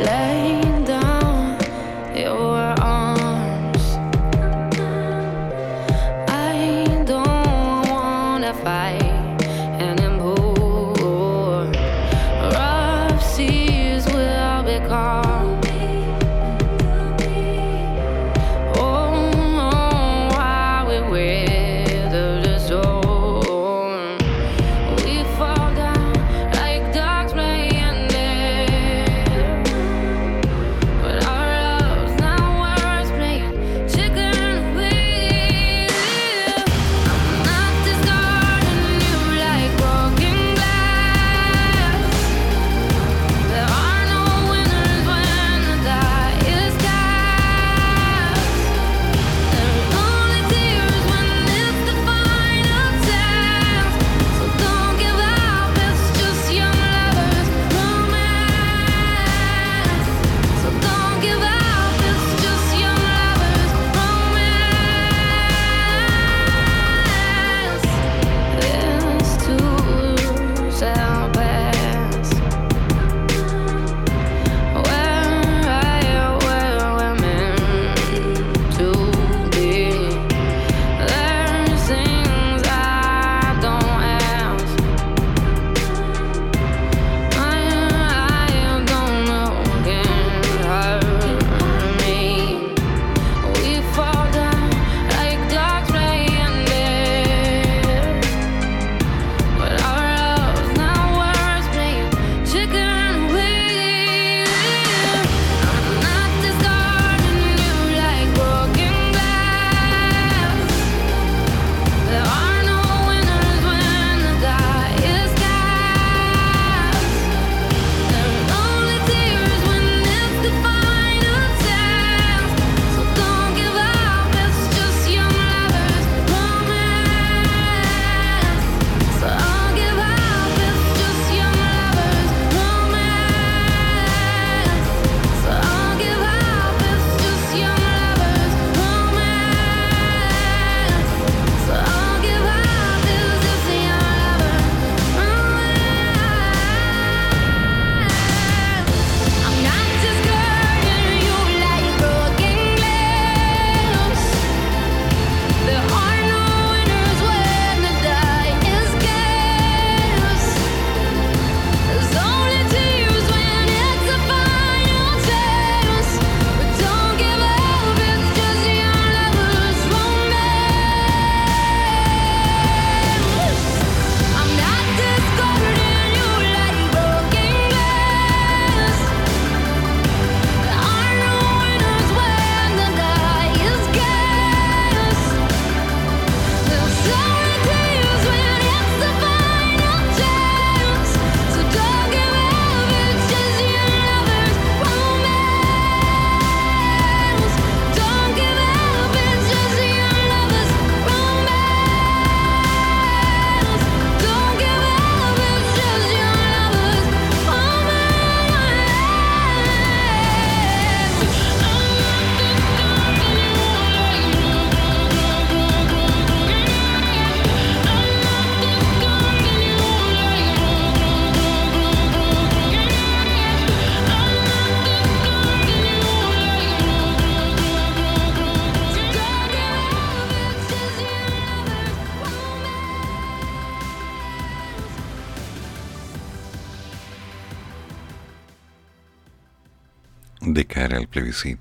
[0.05, 0.62] Down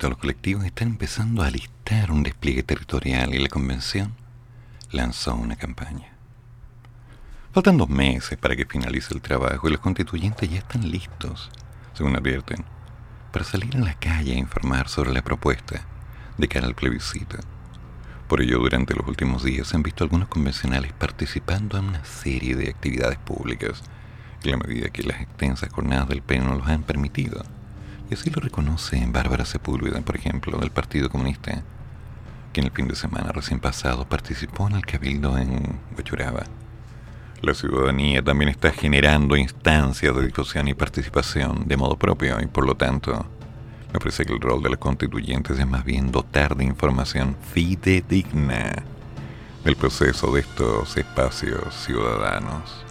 [0.02, 4.14] los colectivos están empezando a alistar un despliegue territorial y la convención
[4.91, 6.11] lanzó una campaña.
[7.53, 11.49] Faltan dos meses para que finalice el trabajo y los constituyentes ya están listos,
[11.93, 12.65] según advierten,
[13.31, 15.85] para salir a la calle a informar sobre la propuesta
[16.38, 17.38] de cara al plebiscito.
[18.27, 22.56] Por ello, durante los últimos días se han visto algunos convencionales participando en una serie
[22.56, 23.84] de actividades públicas,
[24.43, 27.45] en la medida que las extensas jornadas del pleno los han permitido.
[28.12, 31.64] Y así lo reconoce Bárbara Sepúlveda, por ejemplo, del Partido Comunista,
[32.52, 36.44] que en el fin de semana recién pasado participó en el cabildo en Huachuraba.
[37.42, 42.66] La ciudadanía también está generando instancias de difusión y participación de modo propio y por
[42.66, 43.26] lo tanto
[43.94, 48.84] me parece que el rol de los constituyentes es más bien dotar de información fidedigna
[49.64, 52.91] del proceso de estos espacios ciudadanos.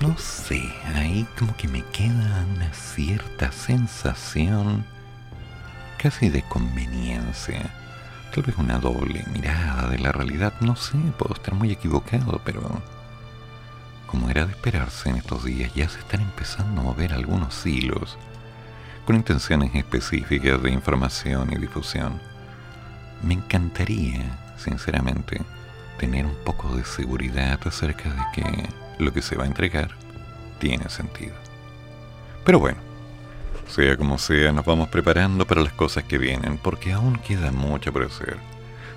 [0.00, 4.84] No sé, ahí como que me queda una cierta sensación
[5.98, 7.74] casi de conveniencia.
[8.32, 12.62] Tal vez una doble mirada de la realidad, no sé, puedo estar muy equivocado, pero
[14.06, 18.16] como era de esperarse en estos días, ya se están empezando a mover algunos hilos
[19.04, 22.20] con intenciones específicas de información y difusión.
[23.22, 25.42] Me encantaría, sinceramente,
[25.98, 29.90] tener un poco de seguridad acerca de que lo que se va a entregar
[30.58, 31.34] tiene sentido.
[32.44, 32.78] Pero bueno,
[33.68, 37.92] sea como sea, nos vamos preparando para las cosas que vienen, porque aún queda mucho
[37.92, 38.36] por hacer.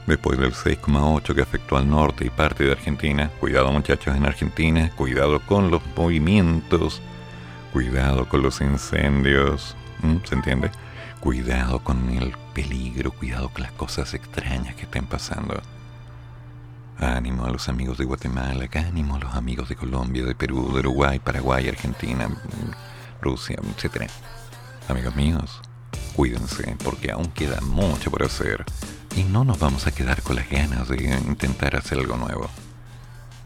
[0.07, 4.91] Después del 6,8 que afectó al norte y parte de Argentina, cuidado muchachos en Argentina,
[4.95, 7.01] cuidado con los movimientos,
[7.71, 9.75] cuidado con los incendios,
[10.23, 10.71] ¿Se entiende?
[11.19, 15.61] Cuidado con el peligro, cuidado con las cosas extrañas que estén pasando.
[17.01, 20.81] Ánimo a los amigos de Guatemala, ánimo a los amigos de Colombia, de Perú, de
[20.81, 22.29] Uruguay, Paraguay, Argentina,
[23.19, 24.07] Rusia, etc.
[24.87, 25.61] Amigos míos,
[26.15, 28.63] cuídense porque aún queda mucho por hacer
[29.15, 32.47] y no nos vamos a quedar con las ganas de intentar hacer algo nuevo.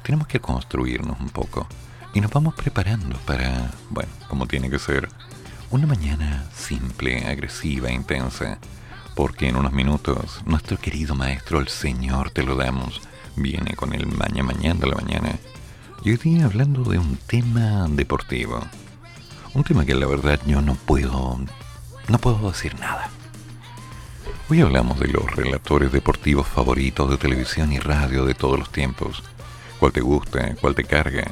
[0.03, 1.65] Tenemos que construirnos un poco
[2.13, 5.07] y nos vamos preparando para, bueno, como tiene que ser,
[5.71, 8.59] una mañana simple, agresiva, intensa,
[9.15, 13.01] porque en unos minutos nuestro querido maestro, el Señor te lo damos,
[13.35, 15.39] viene con el mañana mañana de la mañana.
[16.03, 18.61] Y hoy día hablando de un tema deportivo.
[19.53, 21.39] Un tema que la verdad yo no puedo,
[22.07, 23.09] no puedo decir nada.
[24.49, 29.23] Hoy hablamos de los relatores deportivos favoritos de televisión y radio de todos los tiempos.
[29.79, 30.55] ¿Cuál te gusta?
[30.61, 31.31] ¿Cuál te carga?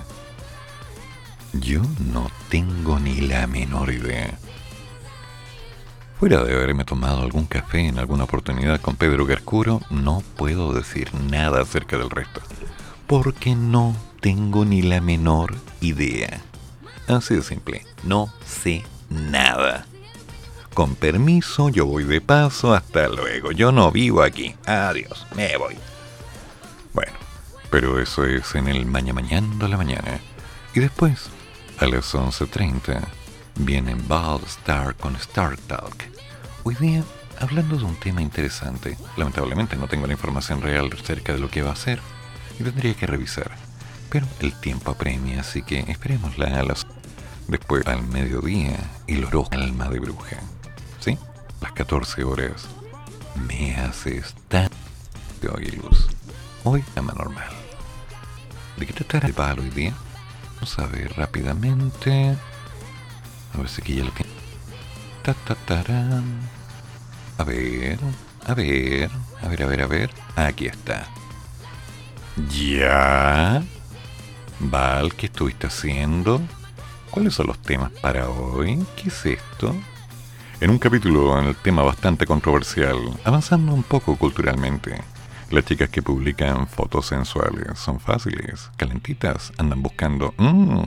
[1.54, 1.82] Yo
[2.12, 4.40] no tengo ni la menor idea.
[6.24, 11.14] Fuera de haberme tomado algún café en alguna oportunidad con Pedro Garcuro, no puedo decir
[11.14, 12.40] nada acerca del resto,
[13.08, 16.40] porque no tengo ni la menor idea.
[17.10, 19.86] Así de simple, no sé nada.
[20.74, 23.52] Con permiso, yo voy de paso, hasta luego.
[23.52, 24.56] Yo no vivo aquí.
[24.66, 25.76] Adiós, me voy.
[26.94, 27.12] Bueno,
[27.70, 30.22] pero eso es en el mañana mañana de la mañana.
[30.74, 31.30] Y después,
[31.80, 33.02] a las 11.30
[33.56, 36.13] viene Bald Star con Star Talk.
[36.66, 37.04] Hoy día
[37.42, 38.98] hablando de un tema interesante.
[39.18, 42.00] Lamentablemente no tengo la información real acerca de lo que va a ser
[42.58, 43.52] y tendría que revisar.
[44.10, 46.88] Pero el tiempo apremia, así que esperémosla a las...
[47.50, 48.78] Después al mediodía
[49.08, 50.38] y el oro alma de bruja.
[51.02, 51.18] ¿Sí?
[51.60, 52.68] Las 14 horas.
[53.46, 54.70] Me haces tan...
[55.42, 56.08] de luz.
[56.64, 57.52] Hoy llama normal.
[58.78, 59.94] ¿De qué tratará el palo hoy día?
[60.56, 62.38] Vamos a ver rápidamente.
[63.54, 64.32] A ver si aquí ya lo tiene.
[65.24, 65.34] Ta,
[67.44, 68.00] A ver,
[68.46, 69.10] a ver,
[69.42, 70.10] a ver, a ver, a ver.
[70.38, 71.10] Aquí está.
[72.50, 73.62] ¿Ya?
[74.62, 76.40] Val, ¿qué estuviste haciendo?
[77.12, 78.86] ¿Cuáles son los temas para hoy?
[78.96, 79.76] ¿Qué es esto?
[80.62, 85.02] En un capítulo en el tema bastante controversial, avanzando un poco culturalmente.
[85.52, 90.34] Las chicas que publican fotos sensuales son fáciles, calentitas, andan buscando...
[90.38, 90.86] Mmm,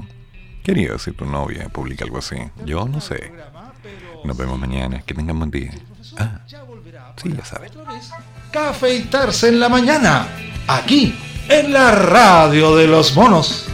[0.64, 2.36] ¿Qué harías si tu novia publica algo así?
[2.64, 3.30] Yo no sé.
[4.26, 5.02] Nos vemos mañana.
[5.06, 5.70] Que tengan buen día.
[6.18, 6.40] Ah,
[7.16, 7.70] sí, ya saben.
[8.50, 10.26] Cafeitarse en la mañana.
[10.66, 11.14] Aquí,
[11.48, 13.68] en la radio de los monos.